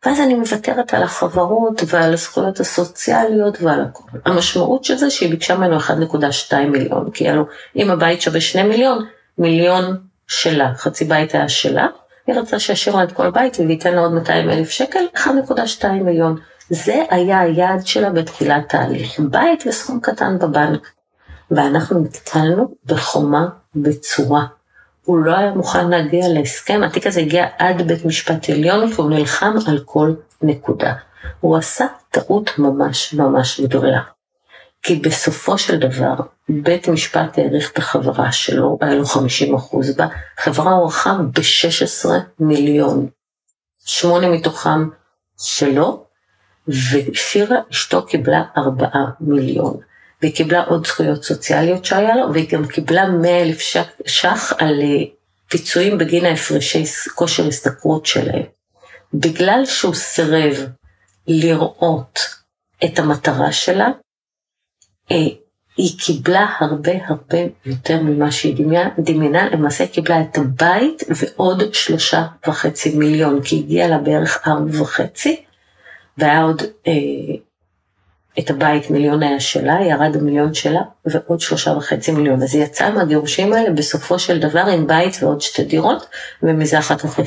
ואז 0.06 0.20
אני 0.20 0.34
מוותרת 0.34 0.94
על 0.94 1.04
החברות 1.04 1.82
ועל 1.88 2.14
הזכויות 2.14 2.60
הסוציאליות 2.60 3.62
ועל 3.62 3.82
הכול. 3.82 4.22
המשמעות 4.26 4.84
של 4.84 4.96
זה 4.96 5.10
שהיא 5.10 5.30
ביקשה 5.30 5.58
ממנו 5.58 5.80
1.2 5.80 6.56
מיליון, 6.72 7.12
כי 7.12 7.30
הלו, 7.30 7.46
אם 7.76 7.92
הבית 7.92 8.22
שווה 8.22 8.42
2 8.42 8.70
מיליון, 8.70 9.06
מיליון 9.38 9.98
שלה, 10.28 10.72
חצי 10.76 11.06
בית 11.06 11.36
היה 11.36 11.50
שלה, 11.50 11.88
היא 12.28 12.36
רצתה 12.36 12.60
שישאיר 12.60 12.96
לה 12.96 13.04
את 13.04 13.12
כל 13.12 13.26
הבית 13.26 13.58
וייתן 13.60 13.94
לה 13.94 14.02
עוד 14.02 14.12
200 14.12 14.50
אלף 14.50 14.70
שקל, 14.70 15.06
1.2 15.16 15.88
מיליון. 16.04 16.40
זה 16.70 17.04
היה 17.10 17.40
היעד 17.40 17.88
שלה 17.88 18.10
בתחילת 18.10 18.70
תהליך, 18.70 19.20
בית 19.20 19.64
וסכום 19.68 20.00
קטן 20.00 20.40
בבנק. 20.40 20.90
ואנחנו 21.52 22.00
נתקלנו 22.00 22.76
בחומה 22.86 23.48
בצורה. 23.76 24.46
הוא 25.06 25.18
לא 25.18 25.38
היה 25.38 25.52
מוכן 25.52 25.90
להגיע 25.90 26.28
להסכם, 26.28 26.82
התיק 26.84 27.08
הזה 27.08 27.20
הגיע 27.20 27.48
עד 27.58 27.82
בית 27.82 28.06
משפט 28.06 28.50
עליון, 28.50 28.90
והוא 28.94 29.10
נלחם 29.10 29.54
על 29.68 29.80
כל 29.86 30.14
נקודה. 30.42 30.94
הוא 31.40 31.58
עשה 31.58 31.86
טעות 32.12 32.52
ממש 32.60 33.14
ממש 33.14 33.62
גדולה. 33.62 34.02
כי 34.82 34.96
בסופו 34.96 35.58
של 35.58 35.78
דבר, 35.78 36.14
בית 36.50 36.88
משפט 36.88 37.38
העריך 37.38 37.72
את 37.72 37.78
החברה 37.78 38.32
שלו, 38.32 38.78
היה 38.82 38.96
לו 38.96 39.06
50 39.06 39.56
אחוז 39.56 39.96
בה, 39.96 40.08
חברה 40.38 40.72
הוערכה 40.72 41.14
ב-16 41.14 42.10
מיליון. 42.40 43.10
שמונה 43.86 44.30
מתוכם 44.30 44.90
שלו, 45.40 46.06
ושירה 46.68 47.58
אשתו 47.72 48.06
קיבלה 48.06 48.44
4 48.58 48.88
מיליון. 49.20 49.78
והיא 50.22 50.36
קיבלה 50.36 50.64
עוד 50.64 50.88
זכויות 50.88 51.24
סוציאליות 51.24 51.86
שהיה 51.86 52.16
לו, 52.16 52.34
והיא 52.34 52.50
גם 52.50 52.68
קיבלה 52.68 53.10
100 53.10 53.42
אלף 53.42 53.60
ש"ח 54.06 54.54
על 54.58 54.82
אה, 54.82 55.04
פיצויים 55.50 55.98
בגין 55.98 56.26
ההפרשי 56.26 56.84
כושר 57.16 57.48
השתכרות 57.48 58.06
שלהם. 58.06 58.44
בגלל 59.14 59.62
שהוא 59.66 59.96
סירב 59.96 60.56
לראות 61.28 62.20
את 62.86 63.00
המטרה 63.00 63.52
שלה, 63.52 63.88
היא 65.10 66.00
קיבלה 66.00 66.46
הרבה 66.60 66.92
הרבה 67.08 67.38
יותר 67.66 68.02
ממה 68.02 68.32
שהיא 68.32 68.66
דמיינה, 69.00 69.50
למעשה 69.50 69.84
היא 69.84 69.94
קיבלה 69.94 70.22
את 70.22 70.38
הבית 70.38 71.04
ועוד 71.10 71.74
שלושה 71.74 72.26
וחצי 72.48 72.96
מיליון, 72.96 73.42
כי 73.42 73.60
הגיע 73.60 73.88
לה 73.88 73.98
בערך 73.98 74.48
ארבע 74.48 74.82
וחצי, 74.82 75.44
והיה 76.18 76.42
עוד 76.42 76.62
אה, 76.88 76.94
את 78.40 78.50
הבית 78.50 78.90
מיליון 78.90 79.24
היה 79.24 79.40
שלה, 79.40 79.78
ירד 79.82 80.16
המיליון 80.16 80.54
שלה 80.54 80.82
ועוד 81.06 81.40
שלושה 81.40 81.72
וחצי 81.72 82.12
מיליון. 82.12 82.44
אז 82.44 82.56
היא 82.56 82.64
יצאה 82.64 82.92
מהגירושים 82.92 83.54
האלה 83.54 83.72
בסופו 83.72 84.20
של 84.20 84.40
דבר 84.40 84.60
עם 84.60 84.88
בית 84.88 85.18
ועוד 85.22 85.42
שתי 85.42 85.64
דירות, 85.64 86.06
ומזה 86.44 86.80
אחר 86.80 86.98
כך 86.98 87.20
היא 87.20 87.26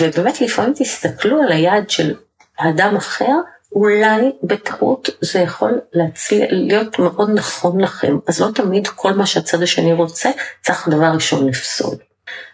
ובאמת 0.00 0.40
לפעמים 0.40 0.72
תסתכלו 0.76 1.42
על 1.42 1.52
היעד 1.52 1.90
של 1.90 2.14
אדם 2.58 2.96
אחר, 2.96 3.32
אולי 3.74 4.32
בטעות 4.42 5.08
זה 5.20 5.38
יכול 5.38 5.80
להצליח, 5.92 6.46
להיות 6.50 6.98
מאוד 6.98 7.30
נכון 7.34 7.80
לכם, 7.80 8.18
אז 8.28 8.40
לא 8.40 8.50
תמיד 8.54 8.88
כל 8.88 9.12
מה 9.12 9.26
שהצד 9.26 9.62
השני 9.62 9.92
רוצה 9.92 10.30
צריך 10.62 10.88
דבר 10.88 11.10
ראשון 11.14 11.48
לפסול. 11.48 11.94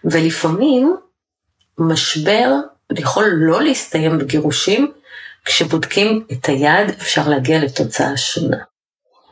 ולפעמים 0.04 0.96
משבר 1.78 2.54
יכול 2.96 3.24
לא 3.33 3.62
להסתיים 3.62 4.18
בגירושים, 4.18 4.92
כשבודקים 5.44 6.26
את 6.33 6.46
היעד 6.46 6.88
אפשר 6.88 7.28
להגיע 7.28 7.59
לתוצאה 7.59 8.16
שונה. 8.16 8.57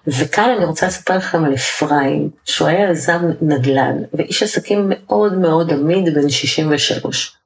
וכאן 0.06 0.54
אני 0.56 0.64
רוצה 0.64 0.86
לספר 0.86 1.16
לכם 1.16 1.44
על 1.44 1.54
אפרים, 1.54 2.30
שהוא 2.44 2.68
היה 2.68 2.90
יזם 2.90 3.20
נדל"ן, 3.42 4.02
ואיש 4.14 4.42
עסקים 4.42 4.86
מאוד 4.88 5.38
מאוד 5.38 5.72
עמיד, 5.72 6.14
בן 6.14 6.28
63. 6.28 7.36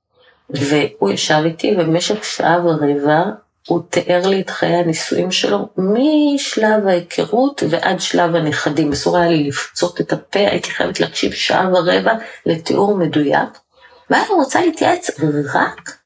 והוא 0.51 1.11
ישב 1.11 1.43
איתי, 1.45 1.75
ובמשך 1.79 2.25
שעה 2.25 2.67
ורבע 2.67 3.23
הוא 3.69 3.83
תיאר 3.91 4.27
לי 4.27 4.41
את 4.41 4.51
חיי 4.51 4.75
הנישואים 4.75 5.31
שלו 5.31 5.69
משלב 5.77 6.87
ההיכרות 6.87 7.63
ועד 7.71 8.01
שלב 8.01 8.35
הנכדים. 8.35 8.93
אסור 8.93 9.17
היה 9.17 9.29
לי 9.29 9.49
לפצות 9.49 10.01
את 10.01 10.13
הפה, 10.13 10.41
הייתי 10.41 10.71
חייבת 10.71 11.01
להקשיב 11.01 11.33
שעה 11.33 11.69
ורבע 11.69 12.15
לתיאור 12.47 12.97
מדויק. 12.97 13.59
והיה 14.11 14.25
רוצה 14.29 14.61
להתייעץ 14.61 15.11
רק 15.55 15.99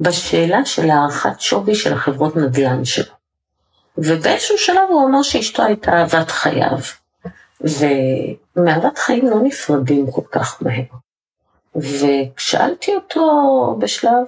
בשאלה 0.00 0.64
של 0.64 0.90
הערכת 0.90 1.40
שווי 1.40 1.74
של 1.74 1.92
החברות 1.92 2.36
נדל"ן 2.36 2.84
שלו. 2.84 3.12
ובאיזשהו 3.98 4.58
שלב 4.58 4.88
הוא 4.88 5.08
אמר 5.08 5.22
שאשתו 5.22 5.62
הייתה 5.62 5.92
אהבת 5.92 6.30
חייו, 6.30 6.78
ומאהבת 7.60 8.98
חיים 8.98 9.26
לא 9.26 9.36
נפרדים 9.42 10.10
כל 10.10 10.22
כך 10.32 10.62
מהר. 10.62 10.82
וכשאלתי 11.80 12.94
אותו 12.94 13.76
בשלב, 13.78 14.24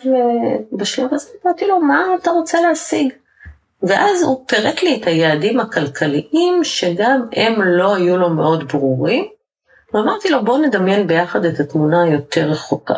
בשלב 0.72 1.14
הזה, 1.14 1.30
אמרתי 1.46 1.66
לו, 1.66 1.80
מה 1.80 2.04
אתה 2.20 2.30
רוצה 2.30 2.60
להשיג? 2.60 3.12
ואז 3.82 4.22
הוא 4.22 4.44
פירט 4.48 4.82
לי 4.82 5.00
את 5.00 5.06
היעדים 5.06 5.60
הכלכליים, 5.60 6.64
שגם 6.64 7.22
הם 7.32 7.62
לא 7.62 7.94
היו 7.94 8.16
לו 8.16 8.30
מאוד 8.30 8.72
ברורים, 8.72 9.28
ואמרתי 9.94 10.30
לו, 10.30 10.44
בוא 10.44 10.58
נדמיין 10.58 11.06
ביחד 11.06 11.44
את 11.44 11.60
התמונה 11.60 12.02
היותר 12.02 12.48
רחוקה. 12.50 12.94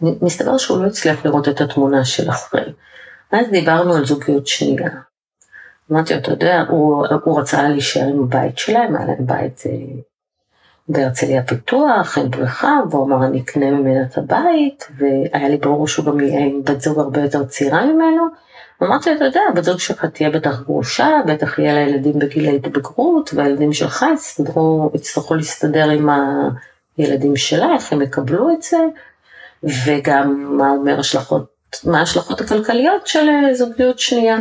מסתבר 0.00 0.58
שהוא 0.58 0.82
לא 0.82 0.86
הצליח 0.86 1.26
לראות 1.26 1.48
את 1.48 1.60
התמונה 1.60 2.04
של 2.04 2.30
אחרי. 2.30 2.72
אז 3.32 3.46
דיברנו 3.50 3.94
על 3.94 4.06
זוגיות 4.06 4.46
שנייה. 4.46 4.90
אמרתי 5.92 6.14
לו, 6.14 6.20
אתה 6.20 6.30
יודע, 6.30 6.64
הוא, 6.68 7.06
הוא 7.24 7.40
רצה 7.40 7.68
להישאר 7.68 8.02
עם 8.02 8.22
הבית 8.22 8.58
שלהם, 8.58 8.96
היה 8.96 9.06
להם 9.06 9.26
בית 9.26 9.62
אה, 9.66 9.72
בהרצליה 10.88 11.42
פיתוח, 11.42 12.18
עם 12.18 12.30
בריכה, 12.30 12.74
והוא 12.90 13.06
אמר, 13.06 13.26
אני 13.26 13.40
אקנה 13.40 13.70
ממנה 13.70 14.02
את 14.02 14.18
הבית, 14.18 14.88
והיה 14.98 15.48
לי 15.48 15.56
ברור 15.56 15.88
שהוא 15.88 16.06
גם 16.06 16.20
יהיה 16.20 16.40
עם 16.40 16.62
בת 16.64 16.80
זוג 16.80 16.98
הרבה 16.98 17.20
יותר 17.20 17.44
צעירה 17.44 17.86
ממנו. 17.86 18.22
אמרתי 18.82 19.10
לו, 19.10 19.16
אתה 19.16 19.24
יודע, 19.24 19.40
בת 19.54 19.64
זוג 19.64 19.78
שלך 19.78 20.04
תהיה 20.04 20.30
בטח 20.30 20.62
גרושה, 20.62 21.08
בטח 21.26 21.58
יהיה 21.58 21.74
לה 21.74 21.80
ילדים 21.80 22.18
בגיל 22.18 22.48
ההתבגרות, 22.48 23.30
והילדים 23.34 23.72
שלך 23.72 24.04
יצטרכו, 24.14 24.90
יצטרכו 24.94 25.34
להסתדר 25.34 25.90
עם 25.90 26.08
הילדים 26.96 27.36
שלה, 27.36 27.74
איך 27.74 27.92
הם 27.92 28.02
יקבלו 28.02 28.50
את 28.50 28.62
זה. 28.62 28.78
וגם 29.62 30.56
מה 30.58 30.70
אומר 30.70 31.00
השלכות, 31.00 31.46
מה 31.84 31.98
ההשלכות 31.98 32.40
הכלכליות 32.40 33.06
של 33.06 33.28
אה, 33.28 33.54
זוגיות 33.54 33.98
שנייה. 33.98 34.36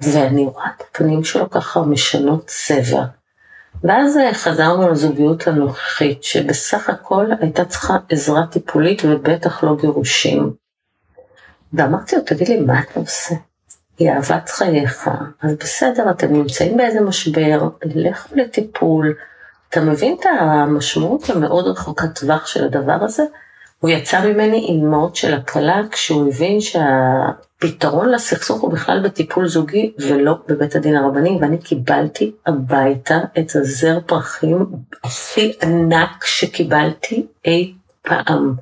ואני 0.00 0.44
רואה 0.44 0.66
את 0.76 0.82
הפנים 0.90 1.24
שלו 1.24 1.50
ככה 1.50 1.82
משנות 1.82 2.46
צבע. 2.46 3.04
ואז 3.84 4.16
אה, 4.16 4.34
חזרנו 4.34 4.88
לזוגיות 4.88 5.46
הנוכחית, 5.46 6.24
שבסך 6.24 6.90
הכל 6.90 7.26
הייתה 7.40 7.64
צריכה 7.64 7.96
עזרה 8.08 8.46
טיפולית 8.46 9.02
ובטח 9.04 9.64
לא 9.64 9.76
גירושים. 9.80 10.52
ואמרתי 11.72 12.16
לו, 12.16 12.22
תגיד 12.22 12.48
לי, 12.48 12.60
מה 12.60 12.80
אתה 12.80 13.00
עושה? 13.00 13.34
היא 13.98 14.10
אהבת 14.10 14.48
חייך, 14.48 15.10
אז 15.42 15.54
בסדר, 15.60 16.10
אתם 16.10 16.32
נמצאים 16.32 16.76
באיזה 16.76 17.00
משבר, 17.00 17.68
לכו 17.84 18.34
לטיפול. 18.34 19.14
אתה 19.70 19.80
מבין 19.80 20.16
את 20.20 20.26
המשמעות 20.40 21.30
המאוד 21.30 21.66
רחוקת 21.66 22.18
טווח 22.18 22.46
של 22.46 22.64
הדבר 22.64 22.98
הזה? 23.04 23.22
הוא 23.80 23.90
יצא 23.90 24.24
ממני 24.24 24.66
עם 24.68 24.80
דמעות 24.80 25.16
של 25.16 25.34
הקלה 25.34 25.80
כשהוא 25.90 26.28
הבין 26.28 26.60
שהפתרון 26.60 28.08
לסכסוך 28.08 28.60
הוא 28.60 28.72
בכלל 28.72 29.00
בטיפול 29.04 29.48
זוגי 29.48 29.92
ולא 29.98 30.38
בבית 30.48 30.76
הדין 30.76 30.96
הרבני, 30.96 31.38
ואני 31.40 31.58
קיבלתי 31.58 32.32
הביתה 32.46 33.18
את 33.38 33.56
הזר 33.56 33.98
פרחים 34.06 34.66
הכי 35.04 35.52
ענק 35.62 36.24
שקיבלתי 36.24 37.26
אי 37.44 37.74
פעם 38.02 38.54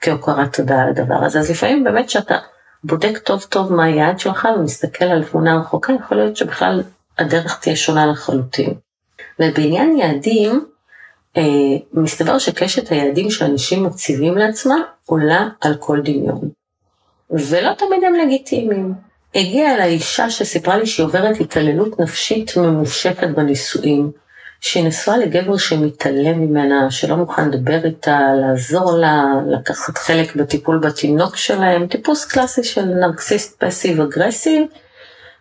כהוקרת 0.00 0.56
תודה 0.56 0.82
על 0.82 0.88
הדבר 0.88 1.24
הזה. 1.24 1.40
אז 1.40 1.50
לפעמים 1.50 1.84
באמת 1.84 2.10
שאתה 2.10 2.36
בודק 2.84 3.18
טוב 3.18 3.46
טוב 3.48 3.72
מה 3.72 3.84
היעד 3.84 4.20
שלך 4.20 4.48
ומסתכל 4.58 5.04
על 5.04 5.24
תמונה 5.24 5.56
רחוקה, 5.56 5.92
יכול 5.92 6.18
להיות 6.18 6.36
שבכלל 6.36 6.82
הדרך 7.18 7.58
תהיה 7.60 7.76
שונה 7.76 8.06
לחלוטין. 8.06 8.74
ובעניין 9.40 9.96
יעדים, 9.96 10.66
מסתבר 11.92 12.38
שקשת 12.38 12.90
היעדים 12.90 13.30
שאנשים 13.30 13.84
מציבים 13.84 14.38
לעצמם 14.38 14.82
עולה 15.06 15.48
על 15.60 15.74
כל 15.74 16.00
דמיון. 16.04 16.48
ולא 17.30 17.72
תמיד 17.72 18.04
הם 18.06 18.14
לגיטימיים. 18.14 18.92
הגיעה 19.34 19.74
אליי 19.74 19.90
אישה 19.90 20.30
שסיפרה 20.30 20.76
לי 20.76 20.86
שהיא 20.86 21.06
עוברת 21.06 21.40
התעללות 21.40 22.00
נפשית 22.00 22.56
ממושכת 22.56 23.28
בנישואים, 23.28 24.10
שהיא 24.60 24.84
נשואה 24.84 25.18
לגבר 25.18 25.56
שמתעלם 25.56 26.40
ממנה, 26.40 26.90
שלא 26.90 27.16
מוכן 27.16 27.48
לדבר 27.50 27.84
איתה, 27.84 28.20
לעזור 28.40 28.92
לה, 28.92 29.24
לקחת 29.50 29.98
חלק 29.98 30.36
בטיפול 30.36 30.78
בתינוק 30.78 31.36
שלהם, 31.36 31.86
טיפוס 31.86 32.24
קלאסי 32.24 32.64
של 32.64 32.84
נרקסיסט 32.84 33.64
פסיב 33.64 34.00
אגרסיב, 34.00 34.62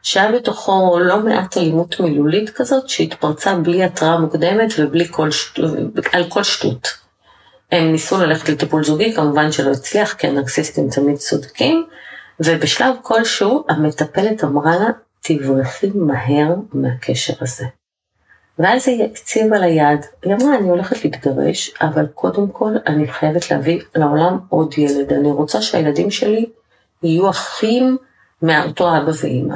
שהיה 0.05 0.31
בתוכו 0.31 0.99
לא 0.99 1.19
מעט 1.19 1.57
אלימות 1.57 1.99
מילולית 1.99 2.49
כזאת 2.49 2.89
שהתפרצה 2.89 3.55
בלי 3.55 3.83
התראה 3.83 4.19
מוקדמת 4.19 4.73
ובלי 4.77 5.07
כל 5.11 5.31
שטות, 5.31 5.71
על 6.11 6.29
כל 6.29 6.43
שטות. 6.43 6.87
הם 7.71 7.91
ניסו 7.91 8.17
ללכת 8.17 8.49
לטיפול 8.49 8.83
זוגי, 8.83 9.13
כמובן 9.13 9.51
שלא 9.51 9.71
הצליח, 9.71 10.13
כי 10.13 10.27
הנרקסיסטים 10.27 10.89
תמיד 10.89 11.17
צודקים, 11.17 11.85
ובשלב 12.39 12.95
כלשהו 13.01 13.63
המטפלת 13.69 14.43
אמרה 14.43 14.75
לה, 14.75 14.89
תברחי 15.21 15.91
מהר 15.95 16.55
מהקשר 16.73 17.33
הזה. 17.41 17.65
ואז 18.59 18.87
היא 18.87 19.03
הציבה 19.03 19.59
לה 19.59 19.67
יד, 19.67 20.05
היא 20.23 20.33
אמרה, 20.33 20.55
אני 20.57 20.69
הולכת 20.69 21.03
להתגרש, 21.05 21.71
אבל 21.81 22.05
קודם 22.05 22.47
כל 22.47 22.71
אני 22.87 23.07
חייבת 23.07 23.51
להביא 23.51 23.81
לעולם 23.95 24.37
עוד 24.49 24.77
ילד. 24.77 25.13
אני 25.13 25.31
רוצה 25.31 25.61
שהילדים 25.61 26.11
שלי 26.11 26.45
יהיו 27.03 27.29
אחים 27.29 27.97
מאותו 28.41 28.97
אבא 28.97 29.11
ואימא. 29.21 29.55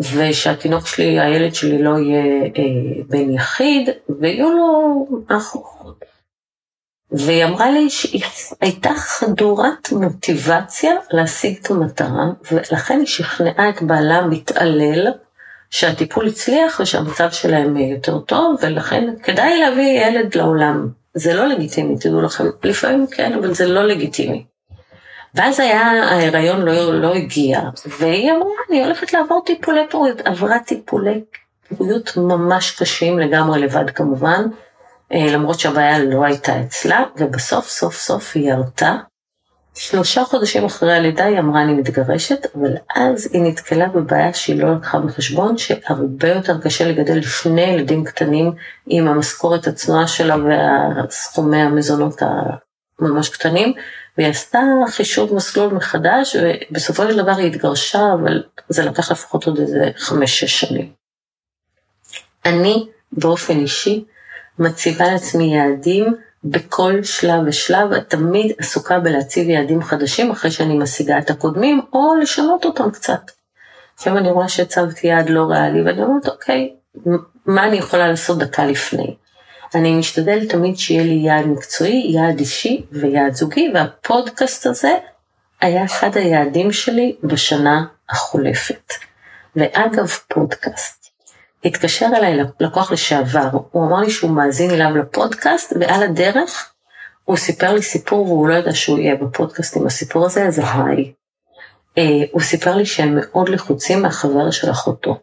ושהתינוק 0.00 0.86
שלי, 0.86 1.20
הילד 1.20 1.54
שלי 1.54 1.82
לא 1.82 1.98
יהיה 1.98 2.42
אה, 2.44 3.02
בן 3.08 3.30
יחיד, 3.30 3.88
ויהיו 4.20 4.50
לו 4.50 5.06
אחות. 5.28 6.04
והיא 7.10 7.44
אמרה 7.44 7.70
לי 7.70 7.90
שהיא 7.90 8.22
הייתה 8.60 8.90
חדורת 8.96 9.92
מוטיבציה 9.92 10.92
להשיג 11.10 11.58
את 11.62 11.70
המטרה, 11.70 12.26
ולכן 12.52 12.98
היא 12.98 13.06
שכנעה 13.06 13.68
את 13.68 13.82
בעלה 13.82 14.26
מתעלל 14.26 15.06
שהטיפול 15.70 16.28
הצליח 16.28 16.80
ושהמצב 16.80 17.30
שלהם 17.30 17.76
יותר 17.76 18.18
טוב, 18.18 18.56
ולכן 18.62 19.14
כדאי 19.22 19.60
להביא 19.60 20.06
ילד 20.06 20.34
לעולם. 20.34 20.88
זה 21.14 21.34
לא 21.34 21.46
לגיטימי, 21.46 21.98
תדעו 21.98 22.20
לכם, 22.20 22.44
לפעמים 22.64 23.06
כן, 23.06 23.32
אבל 23.32 23.54
זה 23.54 23.66
לא 23.66 23.86
לגיטימי. 23.86 24.44
ואז 25.34 25.60
היה, 25.60 25.82
ההיריון 25.82 26.60
לא, 26.60 27.00
לא 27.00 27.14
הגיע, 27.14 27.60
והיא 27.98 28.32
אמרה, 28.32 28.50
אני 28.70 28.84
הולכת 28.84 29.12
לעבור 29.12 29.42
טיפולי 29.46 29.80
פוריות, 29.90 30.20
עברה 30.20 30.58
טיפולי 30.58 31.20
פוריות 31.76 32.16
ממש 32.16 32.70
קשים, 32.70 33.18
לגמרי 33.18 33.60
לבד 33.60 33.90
כמובן, 33.90 34.46
אה, 35.12 35.26
למרות 35.32 35.60
שהבעיה 35.60 35.98
לא 35.98 36.24
הייתה 36.24 36.60
אצלה, 36.60 37.04
ובסוף 37.16 37.68
סוף 37.68 37.94
סוף 37.96 38.32
היא 38.34 38.52
ירתה. 38.52 38.96
שלושה 39.74 40.24
חודשים 40.24 40.64
אחרי 40.64 40.96
הלידה 40.96 41.24
היא 41.24 41.38
אמרה 41.38 41.62
אני 41.62 41.72
מתגרשת, 41.72 42.46
אבל 42.54 42.76
אז 42.96 43.28
היא 43.32 43.42
נתקלה 43.42 43.88
בבעיה 43.88 44.34
שהיא 44.34 44.62
לא 44.62 44.74
לקחה 44.74 44.98
בחשבון, 44.98 45.58
שהרבה 45.58 46.28
יותר 46.28 46.60
קשה 46.60 46.88
לגדל 46.88 47.22
שני 47.22 47.62
ילדים 47.62 48.04
קטנים 48.04 48.52
עם 48.86 49.08
המשכורת 49.08 49.66
הצנועה 49.66 50.06
שלה 50.06 50.36
והסכומי 50.36 51.62
המזונות 51.62 52.22
הממש 53.00 53.28
קטנים, 53.28 53.72
והיא 54.18 54.28
עשתה 54.28 54.60
חישוב 54.88 55.34
מסלול 55.34 55.74
מחדש, 55.74 56.36
ובסופו 56.42 57.02
של 57.02 57.16
דבר 57.16 57.36
היא 57.36 57.46
התגרשה, 57.46 58.12
אבל 58.14 58.42
זה 58.68 58.84
לקח 58.84 59.10
לפחות 59.12 59.46
עוד 59.46 59.58
איזה 59.58 59.90
חמש-שש 59.96 60.60
שנים. 60.60 60.92
אני, 62.44 62.88
באופן 63.12 63.58
אישי, 63.58 64.04
מציבה 64.58 65.12
לעצמי 65.12 65.56
יעדים 65.56 66.14
בכל 66.44 67.02
שלב 67.02 67.40
ושלב, 67.46 67.98
תמיד 67.98 68.52
עסוקה 68.58 68.98
בלהציב 68.98 69.48
יעדים 69.48 69.82
חדשים 69.82 70.30
אחרי 70.30 70.50
שאני 70.50 70.78
משיגה 70.78 71.18
את 71.18 71.30
הקודמים, 71.30 71.80
או 71.92 72.14
לשנות 72.22 72.64
אותם 72.64 72.90
קצת. 72.90 73.20
לפעמים 73.98 74.18
אני 74.18 74.30
רואה 74.30 74.48
שהצבתי 74.48 75.06
יעד 75.06 75.30
לא 75.30 75.44
ריאלי, 75.50 75.82
ואני 75.82 76.02
אומרת, 76.02 76.28
אוקיי, 76.28 76.74
מה 77.46 77.64
אני 77.64 77.76
יכולה 77.76 78.08
לעשות 78.08 78.38
דקה 78.38 78.66
לפני? 78.66 79.16
אני 79.74 79.96
משתדלת 79.96 80.50
תמיד 80.50 80.76
שיהיה 80.76 81.02
לי 81.02 81.14
יעד 81.14 81.46
מקצועי, 81.46 82.10
יעד 82.14 82.38
אישי 82.38 82.86
ויעד 82.92 83.34
זוגי, 83.34 83.72
והפודקאסט 83.74 84.66
הזה 84.66 84.96
היה 85.60 85.84
אחד 85.84 86.16
היעדים 86.16 86.72
שלי 86.72 87.16
בשנה 87.22 87.84
החולפת. 88.10 88.92
ואגב, 89.56 90.08
פודקאסט. 90.28 91.10
התקשר 91.64 92.06
אליי 92.16 92.38
לקוח 92.60 92.92
לשעבר, 92.92 93.48
הוא 93.70 93.86
אמר 93.86 94.00
לי 94.00 94.10
שהוא 94.10 94.30
מאזין 94.30 94.70
אליו 94.70 94.96
לפודקאסט, 94.96 95.72
ועל 95.80 96.02
הדרך 96.02 96.72
הוא 97.24 97.36
סיפר 97.36 97.72
לי 97.72 97.82
סיפור 97.82 98.26
והוא 98.26 98.48
לא 98.48 98.54
ידע 98.54 98.74
שהוא 98.74 98.98
יהיה 98.98 99.14
בפודקאסט 99.14 99.76
עם 99.76 99.86
הסיפור 99.86 100.26
הזה, 100.26 100.46
אז 100.46 100.58
היי. 100.58 101.12
אה, 101.98 102.24
הוא 102.32 102.42
סיפר 102.42 102.76
לי 102.76 102.86
שהם 102.86 103.18
מאוד 103.20 103.48
לחוצים 103.48 104.02
מהחבר 104.02 104.50
של 104.50 104.70
אחותו. 104.70 105.18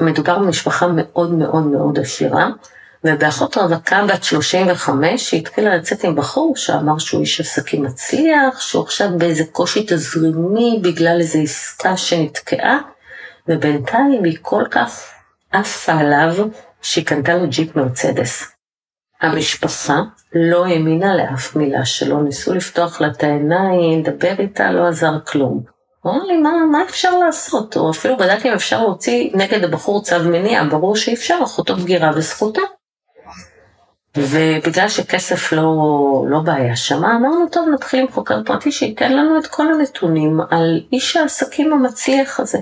מדובר 0.00 0.38
במשפחה 0.38 0.86
מאוד 0.86 1.32
מאוד 1.32 1.66
מאוד 1.66 1.98
עשירה, 1.98 2.48
ובאחות 3.04 3.56
רווקה 3.56 4.06
בת 4.08 4.24
35 4.24 5.30
שהתחילה 5.30 5.76
לצאת 5.76 6.04
עם 6.04 6.16
בחור 6.16 6.56
שאמר 6.56 6.98
שהוא 6.98 7.20
איש 7.20 7.40
עסקים 7.40 7.82
מצליח, 7.82 8.60
שהוא 8.60 8.82
עכשיו 8.82 9.08
באיזה 9.18 9.44
קושי 9.52 9.86
תזרימי 9.88 10.80
בגלל 10.82 11.16
איזו 11.20 11.38
עסקה 11.38 11.96
שנתקעה, 11.96 12.78
ובינתיים 13.48 14.24
היא 14.24 14.38
כל 14.42 14.64
כך 14.70 15.10
עפה 15.52 15.92
עליו 15.92 16.48
שהיא 16.82 17.06
קנתה 17.06 17.34
לו 17.34 17.48
ג'יפ 17.48 17.76
מרצדס. 17.76 18.52
המשפחה 19.20 20.00
לא 20.34 20.66
האמינה 20.66 21.16
לאף 21.16 21.56
מילה 21.56 21.84
שלו, 21.84 22.22
ניסו 22.22 22.54
לפתוח 22.54 23.00
לה 23.00 23.08
את 23.08 23.22
העיניים, 23.22 24.00
לדבר 24.00 24.34
איתה, 24.38 24.72
לא 24.72 24.88
עזר 24.88 25.12
כלום. 25.26 25.62
הוא 26.00 26.12
אמר 26.12 26.24
לי, 26.24 26.36
מה, 26.36 26.50
מה 26.72 26.82
אפשר 26.88 27.18
לעשות? 27.18 27.76
או 27.76 27.90
אפילו 27.90 28.16
בדקתי 28.16 28.48
אם 28.48 28.54
אפשר 28.54 28.82
להוציא 28.82 29.30
נגד 29.34 29.64
הבחור 29.64 30.02
צו 30.02 30.18
מניעה, 30.24 30.64
ברור 30.64 30.96
שאי 30.96 31.14
אפשר, 31.14 31.38
אחותו 31.44 31.76
בגירה 31.76 32.10
וזכותה. 32.14 32.60
ובגלל 34.16 34.88
שכסף 34.88 35.52
לא, 35.52 36.24
לא 36.28 36.38
בעיה 36.40 36.76
שמה, 36.76 37.16
אמרנו, 37.16 37.48
טוב, 37.52 37.68
נתחיל 37.74 38.00
עם 38.00 38.08
חוקר 38.08 38.42
פרטי 38.44 38.72
שייתן 38.72 39.12
לנו 39.12 39.38
את 39.38 39.46
כל 39.46 39.72
הנתונים 39.72 40.40
על 40.50 40.80
איש 40.92 41.16
העסקים 41.16 41.72
המצליח 41.72 42.40
הזה. 42.40 42.58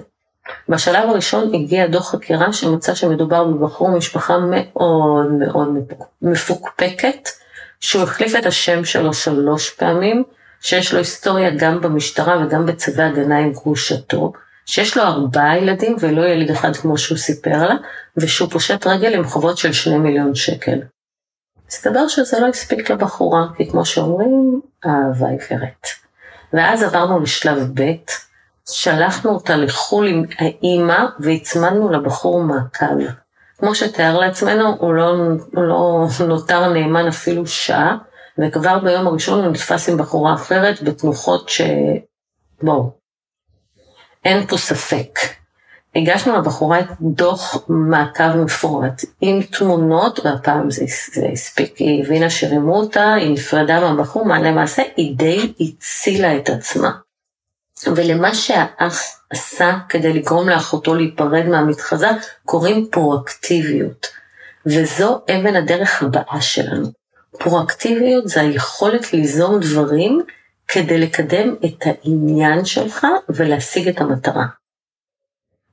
בשלב 0.68 1.10
הראשון 1.10 1.54
הגיע 1.54 1.86
דוח 1.86 2.10
חקירה 2.10 2.52
שמצא 2.52 2.94
שמדובר 2.94 3.44
בבחור 3.44 3.90
משפחה 3.90 4.38
מאוד 4.38 5.32
מאוד 5.32 5.68
מפוקפקת, 6.22 7.28
שהוא 7.80 8.02
החליף 8.02 8.36
את 8.38 8.46
השם 8.46 8.84
שלו 8.84 9.12
שלוש 9.14 9.70
פעמים, 9.70 10.24
שיש 10.60 10.92
לו 10.92 10.98
היסטוריה 10.98 11.50
גם 11.50 11.80
במשטרה 11.80 12.44
וגם 12.44 12.66
בצווי 12.66 13.04
הגנה 13.04 13.38
עם 13.38 13.52
גרושתו, 13.52 14.32
שיש 14.66 14.96
לו 14.96 15.02
ארבעה 15.02 15.58
ילדים 15.58 15.96
ולא 16.00 16.22
ילד 16.22 16.50
אחד 16.50 16.76
כמו 16.76 16.98
שהוא 16.98 17.18
סיפר 17.18 17.68
לה, 17.68 17.74
ושהוא 18.16 18.50
פושט 18.50 18.86
רגל 18.86 19.14
עם 19.14 19.24
חובות 19.24 19.58
של 19.58 19.72
שני 19.72 19.98
מיליון 19.98 20.34
שקל. 20.34 20.78
מסתבר 21.68 22.08
שזה 22.08 22.40
לא 22.40 22.46
הספיק 22.46 22.90
לבחורה, 22.90 23.46
כי 23.56 23.70
כמו 23.70 23.84
שאומרים, 23.84 24.60
אהבה 24.86 25.28
עיוורת. 25.28 25.86
ואז 26.52 26.82
עברנו 26.82 27.20
לשלב 27.20 27.70
ב', 27.74 27.92
שלחנו 28.70 29.30
אותה 29.30 29.56
לחו"ל 29.56 30.08
עם 30.08 30.24
האימא 30.38 31.04
והצמדנו 31.20 31.90
לבחור 31.90 32.42
מעקב. 32.42 32.98
כמו 33.58 33.74
שתיאר 33.74 34.18
לעצמנו, 34.18 34.76
הוא 34.78 34.94
לא, 34.94 35.10
הוא 35.54 35.64
לא 35.64 36.06
נותר 36.28 36.72
נאמן 36.72 37.08
אפילו 37.08 37.46
שעה, 37.46 37.96
וכבר 38.38 38.78
ביום 38.78 39.06
הראשון 39.06 39.44
הוא 39.44 39.52
נתפס 39.52 39.88
עם 39.88 39.96
בחורה 39.96 40.34
אחרת 40.34 40.82
בתנוחות 40.82 41.48
ש... 41.48 41.60
בואו, 42.62 42.90
אין 44.24 44.46
פה 44.46 44.56
ספק. 44.56 45.18
הגשנו 45.96 46.38
לבחורה 46.38 46.80
דוח 47.00 47.56
מעקב 47.68 48.36
מפורט 48.36 49.04
עם 49.20 49.42
תמונות, 49.42 50.20
והפעם 50.24 50.70
זה, 50.70 50.84
זה 51.14 51.26
הספיק, 51.32 51.76
היא 51.76 52.04
הבינה 52.04 52.30
שרימו 52.30 52.76
אותה, 52.76 53.14
היא 53.14 53.30
נפרדה 53.30 53.80
מהבחור, 53.80 54.24
מה 54.24 54.42
למעשה 54.42 54.82
היא 54.96 55.16
די 55.16 55.52
הצילה 55.60 56.36
את 56.36 56.50
עצמה. 56.50 56.90
ולמה 57.86 58.34
שהאח 58.34 59.02
עשה 59.30 59.78
כדי 59.88 60.12
לגרום 60.12 60.48
לאחותו 60.48 60.94
להיפרד 60.94 61.46
מהמתחזה, 61.46 62.08
קוראים 62.44 62.88
פרואקטיביות. 62.90 64.06
וזו 64.66 65.20
אבן 65.30 65.56
הדרך 65.56 66.02
הבאה 66.02 66.40
שלנו. 66.40 66.88
פרואקטיביות 67.38 68.28
זה 68.28 68.40
היכולת 68.40 69.12
ליזום 69.12 69.60
דברים 69.60 70.22
כדי 70.68 70.98
לקדם 70.98 71.54
את 71.64 71.84
העניין 71.86 72.64
שלך 72.64 73.06
ולהשיג 73.28 73.88
את 73.88 74.00
המטרה. 74.00 74.46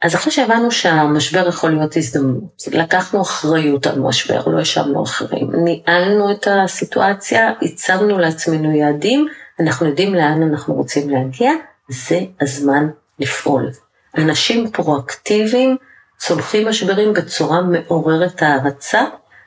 אז 0.03 0.15
אחרי 0.15 0.31
שהבנו 0.31 0.71
שהמשבר 0.71 1.47
יכול 1.47 1.69
להיות 1.71 1.97
הזדמנות, 1.97 2.63
לקחנו 2.71 3.21
אחריות 3.21 3.87
על 3.87 3.99
משבר, 3.99 4.47
לא 4.47 4.61
ישבנו 4.61 5.03
אחרים, 5.03 5.51
ניהלנו 5.53 6.31
את 6.31 6.47
הסיטואציה, 6.51 7.53
הצבנו 7.61 8.17
לעצמנו 8.17 8.71
יעדים, 8.71 9.27
אנחנו 9.59 9.87
יודעים 9.87 10.15
לאן 10.15 10.43
אנחנו 10.43 10.73
רוצים 10.73 11.09
להגיע, 11.09 11.51
זה 11.89 12.19
הזמן 12.41 12.89
לפעול. 13.19 13.69
אנשים 14.17 14.71
פרואקטיביים 14.71 15.77
צולחים 16.17 16.67
משברים 16.67 17.13
בצורה 17.13 17.61
מעוררת 17.61 18.41
הערצה, 18.41 19.01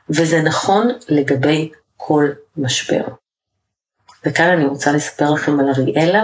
וזה 0.09 0.41
נכון 0.41 0.87
לגבי 1.09 1.71
כל 1.97 2.27
משבר. 2.57 3.03
וכאן 4.25 4.49
אני 4.49 4.65
רוצה 4.65 4.91
לספר 4.91 5.31
לכם 5.31 5.59
על 5.59 5.69
אריאלה, 5.69 6.23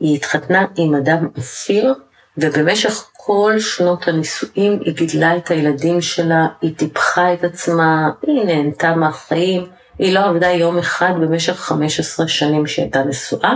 היא 0.00 0.16
התחתנה 0.16 0.66
עם 0.76 0.94
אדם 0.94 1.28
עשיר, 1.36 1.94
ובמשך 2.38 3.09
כל 3.32 3.58
שנות 3.58 4.08
הנישואים 4.08 4.80
היא 4.84 4.94
גידלה 4.94 5.36
את 5.36 5.50
הילדים 5.50 6.00
שלה, 6.00 6.46
היא 6.62 6.74
טיפחה 6.76 7.34
את 7.34 7.44
עצמה, 7.44 8.10
היא 8.26 8.44
נהנתה 8.44 8.94
מהחיים, 8.94 9.66
היא 9.98 10.14
לא 10.14 10.20
עבדה 10.20 10.48
יום 10.48 10.78
אחד 10.78 11.12
במשך 11.20 11.52
15 11.52 12.28
שנים 12.28 12.66
שהיא 12.66 12.84
הייתה 12.84 13.04
נשואה, 13.04 13.54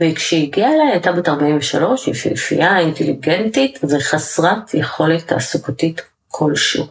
וכשהיא 0.00 0.48
הגיעה 0.48 0.74
אליי 0.74 0.90
הייתה 0.90 1.12
בת 1.12 1.28
43, 1.28 2.06
היא 2.06 2.14
יפהפייה, 2.14 2.78
אינטליגנטית 2.78 3.78
וחסרת 3.90 4.74
יכולת 4.74 5.28
תעסוקתית 5.28 6.02
כלשהו. 6.28 6.86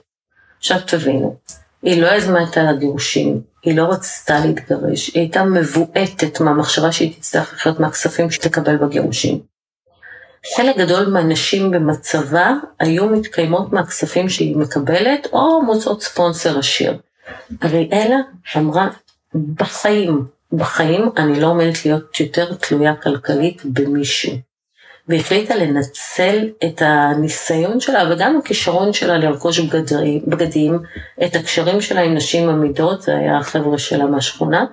עכשיו 0.57 0.77
תבינו, 0.87 1.35
היא 1.83 2.01
לא 2.01 2.07
יזמה 2.07 2.43
את 2.43 2.57
הגירושים, 2.57 3.41
היא 3.63 3.77
לא 3.77 3.83
רצתה 3.83 4.39
להתגרש, 4.45 5.07
היא 5.07 5.21
הייתה 5.21 5.43
מבועטת 5.43 6.41
מהמחשבה 6.41 6.91
שהיא 6.91 7.13
תצטרך 7.13 7.53
לחיות 7.53 7.79
מהכספים 7.79 8.31
שתקבל 8.31 8.77
בגירושים. 8.77 9.56
חלק 10.55 10.77
גדול 10.77 11.05
מהנשים 11.09 11.71
במצבה 11.71 12.53
היו 12.79 13.05
מתקיימות 13.09 13.73
מהכספים 13.73 14.29
שהיא 14.29 14.57
מקבלת 14.57 15.27
או 15.33 15.61
מוצאות 15.61 16.01
ספונסר 16.01 16.59
עשיר. 16.59 16.97
אריאלה 17.63 18.17
אמרה, 18.57 18.87
בחיים, 19.55 20.25
בחיים 20.53 21.09
אני 21.17 21.39
לא 21.39 21.47
עומדת 21.47 21.85
להיות 21.85 22.19
יותר 22.19 22.53
תלויה 22.53 22.95
כלכלית 22.95 23.61
במישהו. 23.65 24.33
והחליטה 25.07 25.55
לנצל 25.55 26.49
את 26.65 26.81
הניסיון 26.85 27.79
שלה 27.79 28.03
וגם 28.11 28.37
הכישרון 28.37 28.93
שלה 28.93 29.17
לרכוש 29.17 29.59
בגדים, 29.59 30.21
בגדים, 30.27 30.79
את 31.25 31.35
הקשרים 31.35 31.81
שלה 31.81 32.01
עם 32.01 32.15
נשים 32.15 32.49
עמידות, 32.49 33.01
זה 33.01 33.17
היה 33.17 33.37
החבר'ה 33.37 33.77
שלה 33.77 34.05
מהשכונה, 34.05 34.65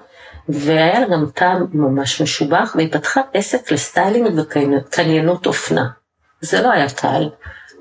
והיה 0.48 1.00
לה 1.00 1.06
גם 1.06 1.26
טעם 1.34 1.66
ממש 1.72 2.20
משובח, 2.20 2.72
והיא 2.76 2.92
פתחה 2.92 3.20
עסק 3.34 3.72
לסטיילינג 3.72 4.38
וקניינות 4.38 5.46
אופנה. 5.46 5.88
זה 6.40 6.62
לא 6.62 6.70
היה 6.70 6.90
קל, 6.90 7.28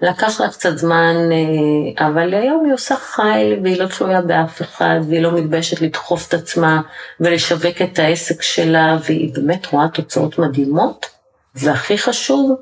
לקח 0.01 0.41
לה 0.41 0.49
קצת 0.49 0.77
זמן, 0.77 1.15
אה, 1.31 2.07
אבל 2.07 2.33
היום 2.33 2.65
היא 2.65 2.73
עושה 2.73 2.95
חייל 2.95 3.59
והיא 3.63 3.79
לא 3.79 3.87
תלויה 3.87 4.21
באף 4.21 4.61
אחד, 4.61 4.99
והיא 5.09 5.21
לא 5.21 5.31
מתביישת 5.31 5.81
לדחוף 5.81 6.27
את 6.27 6.33
עצמה 6.33 6.81
ולשווק 7.19 7.81
את 7.81 7.99
העסק 7.99 8.41
שלה, 8.41 8.97
והיא 9.03 9.33
באמת 9.33 9.65
רואה 9.65 9.87
תוצאות 9.87 10.39
מדהימות, 10.39 11.05
והכי 11.55 11.97
חשוב, 11.97 12.55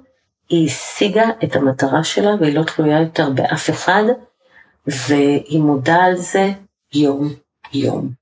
היא 0.49 0.67
השיגה 0.67 1.25
את 1.43 1.55
המטרה 1.55 2.03
שלה 2.03 2.31
והיא 2.39 2.55
לא 2.55 2.63
תלויה 2.63 2.99
יותר 2.99 3.29
באף 3.29 3.69
אחד, 3.69 4.03
והיא 4.87 5.59
מודה 5.59 6.03
על 6.03 6.15
זה 6.15 6.51
יום-יום. 6.93 8.20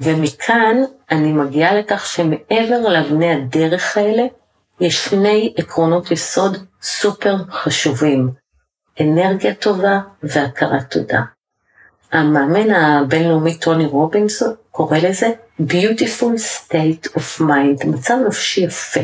ומכאן 0.00 0.76
אני 1.10 1.32
מגיעה 1.32 1.74
לכך 1.74 2.06
שמעבר 2.06 2.88
לאבני 2.88 3.32
הדרך 3.32 3.96
האלה, 3.96 4.22
יש 4.80 5.04
שני 5.04 5.54
עקרונות 5.56 6.10
יסוד 6.10 6.56
סופר 6.82 7.36
חשובים, 7.50 8.30
אנרגיה 9.00 9.54
טובה 9.54 10.00
והכרת 10.22 10.90
תודה. 10.90 11.20
המאמן 12.12 12.70
הבינלאומי 12.70 13.58
טוני 13.58 13.86
רובינסון 13.86 14.54
קורא 14.70 14.98
לזה 14.98 15.30
Beautiful 15.60 16.36
State 16.36 17.08
of 17.16 17.40
Mind, 17.40 17.86
מצב 17.86 18.14
נפשי 18.26 18.60
יפה. 18.60 19.00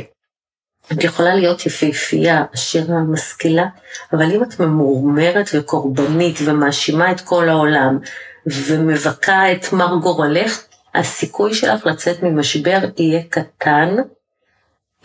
את 0.92 1.04
יכולה 1.04 1.34
להיות 1.34 1.66
יפהפייה, 1.66 2.44
עשירה, 2.52 2.98
משכילה, 2.98 3.66
אבל 4.12 4.32
אם 4.32 4.42
את 4.42 4.60
ממורמרת 4.60 5.50
וקורבנית 5.54 6.38
ומאשימה 6.44 7.12
את 7.12 7.20
כל 7.20 7.48
העולם 7.48 7.98
ומבכה 8.46 9.52
את 9.52 9.72
מר 9.72 9.96
גורלך, 10.02 10.62
הסיכוי 10.96 11.54
שלך 11.54 11.86
לצאת 11.86 12.22
ממשבר 12.22 12.78
יהיה 12.98 13.22
קטן, 13.22 13.96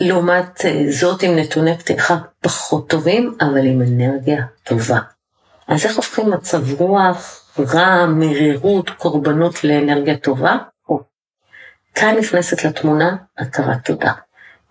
לעומת 0.00 0.64
אה, 0.64 0.84
זאת 0.90 1.22
עם 1.22 1.36
נתוני 1.36 1.78
פתיחה 1.78 2.16
פחות 2.40 2.90
טובים, 2.90 3.36
אבל 3.40 3.66
עם 3.66 3.82
אנרגיה 3.82 4.44
טובה. 4.62 4.98
אז 5.68 5.86
איך 5.86 5.96
הופכים 5.96 6.30
מצב 6.30 6.80
רוח, 6.80 7.50
רע, 7.58 8.06
מרירות, 8.06 8.90
קורבנות 8.90 9.64
לאנרגיה 9.64 10.16
טובה? 10.16 10.56
או. 10.88 11.00
כאן 11.94 12.16
נכנסת 12.18 12.64
לתמונה 12.64 13.16
הכרת 13.38 13.84
תודה. 13.84 14.12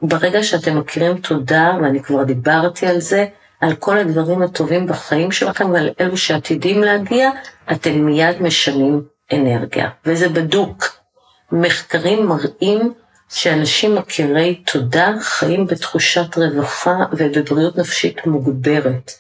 ברגע 0.02 0.44
שאתם 0.44 0.78
מכירים 0.80 1.18
תודה, 1.18 1.72
ואני 1.82 2.04
כבר 2.04 2.24
דיברתי 2.24 2.88
על 2.88 3.00
זה, 3.00 3.26
על 3.62 3.76
כל 3.76 3.98
הדברים 3.98 4.42
הטובים 4.42 4.88
בחיים 4.88 5.32
שלכם 5.32 5.72
ועל 5.72 5.90
אלו 6.00 6.18
שעתידים 6.18 6.82
להגיע, 6.82 7.30
אתם 7.72 7.92
מיד 7.92 8.42
משנים 8.42 9.04
אנרגיה, 9.34 9.90
וזה 10.06 10.30
בדוק. 10.30 11.01
מחקרים 11.52 12.26
מראים 12.26 12.94
שאנשים 13.30 13.96
מכירי 13.96 14.56
תודה 14.66 15.14
חיים 15.22 15.68
בתחושת 15.68 16.38
רווחה 16.38 16.96
ובבריאות 17.12 17.78
נפשית 17.78 18.26
מוגברת. 18.26 19.12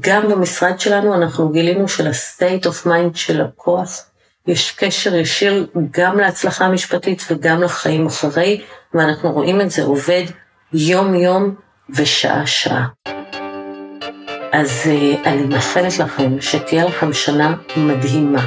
גם 0.00 0.28
במשרד 0.28 0.80
שלנו 0.80 1.14
אנחנו 1.14 1.48
גילינו 1.48 1.88
של-state 1.88 2.64
of 2.64 2.86
mind 2.86 3.14
של 3.14 3.40
הכוח 3.40 4.04
יש 4.46 4.70
קשר 4.70 5.14
ישיר 5.14 5.66
גם 5.90 6.18
להצלחה 6.18 6.64
המשפטית 6.64 7.22
וגם 7.30 7.62
לחיים 7.62 8.06
אחרי, 8.06 8.60
ואנחנו 8.94 9.32
רואים 9.32 9.60
את 9.60 9.70
זה 9.70 9.82
עובד 9.82 10.24
יום-יום 10.72 11.54
ושעה-שעה. 11.90 12.86
אז 14.52 14.82
uh, 14.84 15.28
אני 15.28 15.42
מאחלת 15.42 15.98
לכם 15.98 16.40
שתהיה 16.40 16.84
לכם 16.84 17.12
שנה 17.12 17.54
מדהימה, 17.76 18.46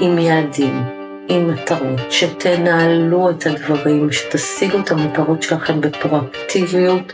עם 0.00 0.18
יעדים, 0.18 0.99
עם 1.30 1.48
מטרות, 1.48 2.00
שתנהלו 2.10 3.30
את 3.30 3.46
הדברים, 3.46 4.12
שתשיגו 4.12 4.78
את 4.78 4.90
המטרות 4.90 5.42
שלכם 5.42 5.80
בפרואקטיביות, 5.80 7.12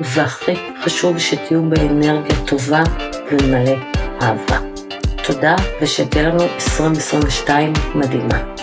והכי 0.00 0.54
חשוב 0.84 1.18
שתהיו 1.18 1.62
באנרגיה 1.62 2.36
טובה 2.46 2.82
ומלא 3.32 3.76
אהבה. 4.22 4.58
תודה, 5.26 5.56
ושתהיה 5.80 6.28
לנו 6.28 6.42
2022 6.42 7.72
מדהימה. 7.94 8.59